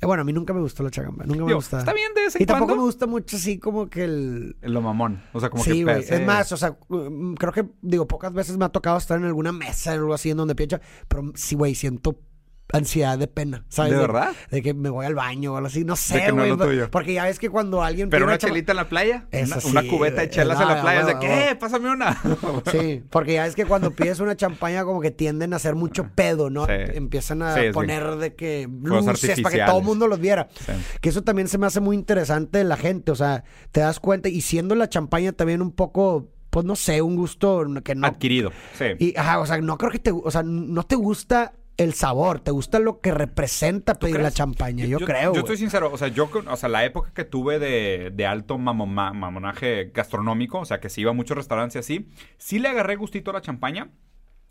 Eh, 0.00 0.06
bueno, 0.06 0.22
a 0.22 0.24
mí 0.24 0.32
nunca 0.32 0.52
me 0.52 0.60
gustó 0.60 0.82
la 0.82 0.90
chagamba. 0.90 1.24
Nunca 1.24 1.40
me 1.40 1.46
Digo, 1.46 1.58
gusta. 1.58 1.80
está 1.80 1.92
bien 1.92 2.12
de 2.14 2.20
en 2.22 2.42
Y 2.42 2.46
tampoco 2.46 2.76
me 2.76 2.82
gusta 2.82 3.06
mucho 3.06 3.36
así 3.36 3.58
como 3.58 3.88
que 3.88 4.04
el... 4.04 4.56
Lo 4.60 4.80
mamón. 4.80 5.22
O 5.32 5.40
sea, 5.40 5.50
como 5.50 5.64
sí, 5.64 5.84
que 5.84 5.98
Es 5.98 6.24
más, 6.24 6.52
o 6.52 6.56
sea, 6.56 6.76
mm, 6.88 7.34
creo 7.34 7.52
que, 7.52 7.66
digo, 7.82 8.06
pocas 8.06 8.32
veces 8.32 8.56
me 8.56 8.64
ha 8.64 8.68
tocado 8.68 8.96
estar 8.96 9.18
en 9.18 9.24
alguna 9.24 9.50
mesa 9.50 9.90
o 9.90 9.94
algo 9.94 10.14
así 10.14 10.30
en 10.30 10.36
donde 10.36 10.54
piensa, 10.54 10.80
pero 11.08 11.32
sí, 11.34 11.56
güey, 11.56 11.74
siento 11.74 12.16
ansiedad 12.72 13.18
de 13.18 13.26
pena, 13.28 13.64
¿sabes? 13.68 13.92
¿De 13.92 13.98
verdad? 13.98 14.32
De 14.50 14.62
que 14.62 14.74
me 14.74 14.90
voy 14.90 15.06
al 15.06 15.14
baño 15.14 15.54
o 15.54 15.56
algo 15.56 15.68
así, 15.68 15.84
no 15.84 15.96
sé, 15.96 16.28
no 16.28 16.34
güey. 16.34 16.56
tuyo. 16.56 16.90
porque 16.90 17.14
ya 17.14 17.24
ves 17.24 17.38
que 17.38 17.48
cuando 17.48 17.82
alguien 17.82 18.10
Pero 18.10 18.26
una 18.26 18.36
chelita 18.36 18.72
en 18.72 18.76
la 18.76 18.88
playa, 18.88 19.26
Eso 19.30 19.52
una, 19.54 19.60
sí, 19.60 19.68
una 19.70 19.82
cubeta 19.88 20.20
de 20.20 20.30
chelas 20.30 20.60
en 20.60 20.68
No, 20.68 20.74
la 20.74 20.82
playa, 20.82 21.00
es 21.00 21.06
de 21.06 21.18
que. 21.18 21.48
"Eh, 21.50 21.56
pásame 21.56 21.90
una. 21.90 22.20
Sí, 22.70 23.02
porque 23.10 23.34
ya 23.34 23.46
es 23.46 23.54
que 23.54 23.64
cuando 23.64 23.90
pides 23.92 24.20
una 24.20 24.36
champaña 24.36 24.84
como 24.84 25.00
que 25.00 25.10
tienden 25.10 25.52
a 25.52 25.56
hacer 25.56 25.74
mucho 25.74 26.10
pedo, 26.14 26.50
¿no? 26.50 26.66
Sí. 26.66 26.72
Empiezan 26.94 27.42
a 27.42 27.54
Sí, 27.54 27.60
poner 27.72 28.16
de 28.16 28.34
que 28.34 28.68
luces 28.82 29.40
para 29.40 29.56
que 29.56 29.64
todo 29.64 29.78
el 29.78 29.84
mundo 29.84 30.06
los 30.06 30.20
viera. 30.20 30.48
Que 31.00 31.08
eso 31.08 31.22
también 31.22 31.48
se 31.48 31.56
me 31.58 31.66
hace 31.66 31.80
muy 31.80 31.96
interesante 31.96 32.58
de 32.58 32.64
la 32.64 32.76
gente, 32.76 33.12
o 33.12 33.14
sea, 33.16 33.44
te 33.72 33.80
das 33.80 33.98
cuenta 34.00 34.28
y 34.28 34.40
siendo 34.42 34.74
la 34.74 34.88
champaña 34.88 35.32
también 35.32 35.62
un 35.62 35.72
poco, 35.72 36.28
pues 36.50 36.66
no 36.66 36.76
sé, 36.76 37.00
un 37.02 37.16
gusto 37.16 37.64
que 37.84 37.94
no... 37.94 38.06
Adquirido. 38.06 38.52
Sí. 38.76 38.84
Y, 38.98 39.16
ajá, 39.18 39.38
o 39.40 39.46
sea, 39.46 39.58
no 39.60 39.78
creo 39.78 39.90
que 39.90 39.98
te, 39.98 40.10
o 40.10 40.30
sea, 40.30 40.42
no 40.42 40.82
te 40.84 40.96
gusta 40.96 41.52
el 41.78 41.94
sabor, 41.94 42.40
te 42.40 42.50
gusta 42.50 42.78
lo 42.80 43.00
que 43.00 43.12
representa 43.12 43.94
pedir 43.98 44.16
la 44.20 44.30
champaña, 44.32 44.84
yo, 44.84 44.98
creo. 45.06 45.32
Yo 45.32 45.40
estoy 45.40 45.56
sincero, 45.56 45.90
o 45.92 45.96
sea, 45.96 46.08
yo, 46.08 46.28
o 46.46 46.56
sea, 46.56 46.68
la 46.68 46.84
época 46.84 47.12
que 47.14 47.24
tuve 47.24 47.58
de, 47.58 48.10
de 48.14 48.26
alto 48.26 48.58
mamo- 48.58 48.86
ma- 48.86 49.12
mamonaje 49.12 49.90
gastronómico, 49.94 50.58
o 50.58 50.64
sea, 50.64 50.80
que 50.80 50.88
se 50.90 51.00
iba 51.00 51.12
a 51.12 51.14
muchos 51.14 51.36
restaurantes 51.36 51.76
así, 51.76 52.08
sí 52.36 52.58
le 52.58 52.68
agarré 52.68 52.96
gustito 52.96 53.30
a 53.30 53.34
la 53.34 53.40
champaña. 53.40 53.90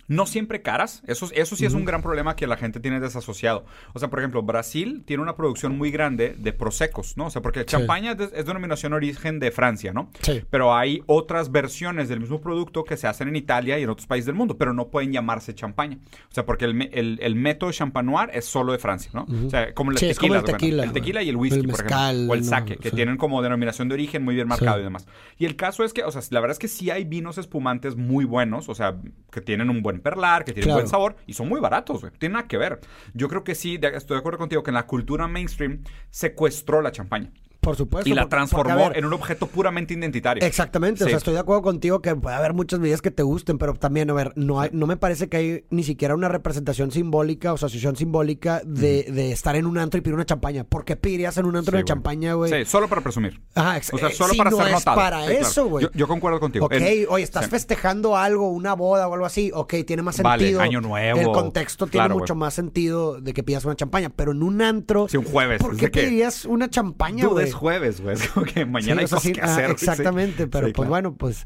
No 0.07 0.25
siempre 0.25 0.61
caras, 0.61 1.03
eso, 1.05 1.27
eso 1.33 1.55
sí 1.57 1.65
es 1.65 1.73
un 1.73 1.83
gran 1.83 2.01
problema 2.01 2.35
que 2.35 2.47
la 2.47 2.55
gente 2.55 2.79
tiene 2.79 2.99
desasociado. 3.01 3.65
O 3.93 3.99
sea, 3.99 4.09
por 4.09 4.19
ejemplo, 4.19 4.41
Brasil 4.41 5.03
tiene 5.05 5.21
una 5.21 5.35
producción 5.35 5.77
muy 5.77 5.91
grande 5.91 6.35
de 6.37 6.53
prosecos, 6.53 7.17
¿no? 7.17 7.25
O 7.25 7.29
sea, 7.29 7.41
porque 7.41 7.65
champaña 7.65 8.11
es, 8.13 8.17
de- 8.17 8.29
es 8.33 8.45
denominación 8.45 8.93
origen 8.93 9.39
de 9.39 9.51
Francia, 9.51 9.91
¿no? 9.91 10.09
Sí. 10.21 10.41
Pero 10.49 10.73
hay 10.75 11.03
otras 11.07 11.51
versiones 11.51 12.07
del 12.07 12.21
mismo 12.21 12.39
producto 12.39 12.85
que 12.85 12.95
se 12.95 13.05
hacen 13.07 13.27
en 13.27 13.35
Italia 13.35 13.77
y 13.79 13.83
en 13.83 13.89
otros 13.89 14.07
países 14.07 14.27
del 14.27 14.35
mundo, 14.35 14.57
pero 14.57 14.73
no 14.73 14.87
pueden 14.87 15.11
llamarse 15.11 15.53
champaña. 15.53 15.97
O 16.31 16.33
sea, 16.33 16.45
porque 16.45 16.65
el, 16.65 16.89
el, 16.93 17.19
el 17.21 17.35
método 17.35 17.71
champanoir 17.73 18.29
es 18.33 18.45
solo 18.45 18.71
de 18.71 18.79
Francia, 18.79 19.11
¿no? 19.13 19.25
O 19.45 19.49
sea, 19.49 19.73
como 19.73 19.91
el 19.91 19.97
Sí, 19.97 20.05
es 20.07 20.19
como 20.19 20.35
tequila. 20.35 20.45
el 20.51 20.57
tequila, 20.57 20.83
El 20.83 20.91
tequila 20.93 21.23
y 21.23 21.29
el 21.29 21.35
whisky, 21.35 21.59
El 21.59 21.67
por 21.67 21.75
ejemplo. 21.81 22.31
O 22.31 22.33
el 22.33 22.39
no, 22.41 22.45
sake, 22.45 22.77
que 22.77 22.89
sí. 22.91 22.95
tienen 22.95 23.17
como 23.17 23.41
denominación 23.41 23.89
de 23.89 23.95
origen 23.95 24.23
muy 24.23 24.35
bien 24.35 24.47
marcado 24.47 24.77
Sí. 24.77 24.81
y 24.81 24.83
demás. 24.85 25.05
Y 25.37 25.45
el 25.45 25.55
caso 25.57 25.83
es 25.83 25.91
que, 25.91 26.03
o 26.03 26.11
sea, 26.11 26.21
la 26.29 26.39
verdad 26.39 26.53
es 26.53 26.59
que 26.59 26.67
sí 26.69 26.91
hay 26.91 27.03
vinos 27.03 27.37
espumantes 27.37 27.95
muy 27.97 28.23
buenos, 28.25 28.69
o 28.69 28.75
sea, 28.75 28.95
que 29.31 29.41
tienen 29.41 29.69
un 29.69 29.81
buen 29.81 29.96
perlar, 30.01 30.45
que 30.45 30.53
tienen 30.53 30.65
Claro. 30.67 30.79
buen 30.79 30.87
sabor 30.87 31.15
y 31.25 31.33
son 31.33 31.47
muy 31.49 31.59
baratos, 31.59 32.01
güey. 32.01 32.13
Tiene 32.17 32.33
nada 32.33 32.47
que 32.47 32.57
ver. 32.57 32.79
Yo 33.13 33.27
creo 33.27 33.43
que 33.43 33.55
sí, 33.55 33.77
de- 33.77 33.95
estoy 33.95 34.15
de 34.15 34.19
acuerdo 34.19 34.37
contigo 34.39 34.63
que 34.63 34.71
en 34.71 34.75
la 34.75 34.85
cultura 34.87 35.27
mainstream 35.27 35.83
secuestró 36.09 36.81
la 36.81 36.91
champaña 36.91 37.31
Por 37.67 37.75
supuesto. 37.75 38.09
y 38.09 38.13
la 38.13 38.27
transformó 38.29 38.69
porque, 38.69 38.83
a 38.85 38.89
ver, 38.89 38.97
en 38.97 39.05
un 39.05 39.13
objeto 39.13 39.47
puramente 39.47 39.93
identitario. 39.93 40.43
Exactamente, 40.45 41.03
o 41.03 41.07
sea, 41.07 41.17
estoy 41.17 41.33
de 41.33 41.39
acuerdo 41.41 41.61
contigo 41.61 42.01
que 42.01 42.15
puede 42.15 42.35
haber 42.35 42.53
muchas 42.53 42.79
bebidas 42.79 43.01
que 43.01 43.11
te 43.11 43.23
gusten, 43.23 43.57
pero 43.57 43.73
también, 43.73 44.09
a 44.09 44.13
ver, 44.13 44.31
no, 44.35 44.61
hay, 44.61 44.69
no 44.71 44.87
me 44.87 44.95
parece 44.97 45.27
que 45.29 45.37
hay 45.37 45.65
ni 45.69 45.83
siquiera 45.83 46.15
una 46.15 46.29
representación 46.29 46.91
simbólica 46.91 47.51
o 47.51 47.55
asociación 47.55 47.95
simbólica 47.95 48.61
de, 48.65 49.03
de 49.11 49.31
estar 49.31 49.55
en 49.55 49.65
un 49.65 49.77
antro 49.77 49.97
y 49.97 50.01
pedir 50.01 50.15
una 50.15 50.25
champaña. 50.25 50.63
¿Por 50.63 50.85
qué 50.85 50.95
pedirías 50.95 51.37
en 51.37 51.45
un 51.45 51.55
antro 51.55 51.71
Sí, 51.71 51.75
una 51.75 51.81
güey. 51.81 51.85
champaña, 51.87 52.33
güey? 52.35 52.51
Sí, 52.51 52.69
solo 52.69 52.87
para 52.87 53.01
presumir. 53.01 53.41
Ajá, 53.55 53.79
O 53.93 53.97
sea, 53.97 54.09
solo 54.11 54.31
si 54.31 54.37
para 54.37 54.49
no 54.51 54.57
ser 54.57 54.67
es 54.67 54.71
notado. 54.73 54.95
para 54.95 55.21
Sí, 55.21 55.27
claro. 55.31 55.41
eso, 55.47 55.65
güey. 55.67 55.83
Yo, 55.83 55.89
yo 55.93 56.07
concuerdo 56.07 56.39
contigo. 56.39 56.65
Ok, 56.67 56.73
En- 56.73 57.05
oye, 57.09 57.23
estás 57.23 57.47
festejando 57.47 58.15
algo, 58.15 58.49
una 58.49 58.73
boda 58.73 59.07
o 59.07 59.13
algo 59.13 59.25
así, 59.25 59.51
ok, 59.53 59.73
tiene 59.85 60.03
más 60.03 60.21
Vale, 60.21 60.43
sentido. 60.45 60.61
año 60.61 60.79
nuevo. 60.81 61.19
El 61.19 61.27
contexto 61.27 61.87
tiene 61.87 62.09
mucho 62.09 62.33
güey. 62.33 62.39
más 62.39 62.53
sentido 62.53 63.19
de 63.19 63.33
que 63.33 63.43
pidas 63.43 63.65
una 63.65 63.75
champaña, 63.75 64.09
pero 64.15 64.31
en 64.31 64.41
un 64.43 64.61
antro... 64.61 65.07
Sí, 65.09 65.17
un 65.17 65.25
jueves. 65.25 65.59
¿Por 65.59 65.75
qué 65.75 65.91
que, 65.91 66.01
pedirías 66.01 66.45
una 66.45 66.69
champaña, 66.69 67.25
güey? 67.27 67.45
Es 67.57 67.61
jueves, 67.61 68.01
güey. 68.01 68.15
Es 68.21 68.27
como 68.29 68.45
que 68.45 68.65
mañana 68.65 68.93
Sí, 68.95 68.99
hay 68.99 69.03
cosas 69.05 69.23
sí, 69.23 69.31
que 69.33 69.41
ah, 69.41 69.45
hacer. 69.45 69.71
Exactamente, 69.71 70.43
Sí. 70.43 70.49
pero 70.51 70.63
pues 70.67 70.73
claro. 70.73 70.89
bueno, 70.89 71.15
pues 71.15 71.45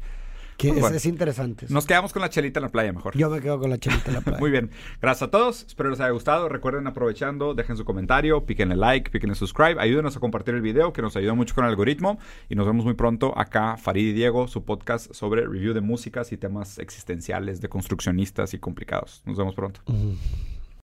que 0.58 0.68
Pues 0.68 0.76
es, 0.76 0.80
bueno. 0.82 0.96
es 0.96 1.06
interesante. 1.06 1.66
Nos 1.70 1.86
quedamos 1.86 2.12
con 2.12 2.20
la 2.22 2.28
chelita 2.28 2.60
en 2.60 2.64
la 2.64 2.68
playa 2.68 2.92
mejor. 2.92 3.16
Yo 3.16 3.30
me 3.30 3.40
quedo 3.40 3.58
con 3.58 3.70
la 3.70 3.78
chelita 3.78 4.08
en 4.10 4.14
la 4.14 4.20
playa. 4.20 4.38
Muy 4.40 4.50
bien. 4.50 4.70
Gracias 5.00 5.26
a 5.26 5.30
todos. 5.30 5.64
Espero 5.66 5.88
les 5.90 5.98
haya 6.00 6.10
gustado. 6.10 6.48
Recuerden 6.48 6.86
aprovechando, 6.86 7.54
dejen 7.54 7.76
su 7.76 7.84
comentario, 7.84 8.44
píquenle 8.44 8.76
like, 8.76 9.10
píquenle 9.10 9.34
subscribe. 9.34 9.76
Ayúdenos 9.80 10.14
a 10.16 10.20
compartir 10.20 10.54
el 10.54 10.60
video 10.60 10.92
que 10.92 11.00
nos 11.02 11.16
ayuda 11.16 11.34
mucho 11.34 11.54
con 11.54 11.64
el 11.64 11.70
algoritmo. 11.70 12.18
Y 12.50 12.54
nos 12.54 12.66
vemos 12.66 12.84
muy 12.84 12.94
pronto 12.94 13.36
acá, 13.36 13.76
Farid 13.78 14.08
y 14.08 14.12
Diego, 14.12 14.46
su 14.46 14.62
podcast 14.64 15.12
sobre 15.14 15.46
review 15.46 15.72
de 15.72 15.80
músicas 15.80 16.30
y 16.32 16.36
temas 16.36 16.78
existenciales 16.78 17.60
de 17.62 17.68
construccionistas 17.68 18.52
y 18.54 18.58
complicados. 18.58 19.22
Nos 19.24 19.38
vemos 19.38 19.54
pronto. 19.54 19.80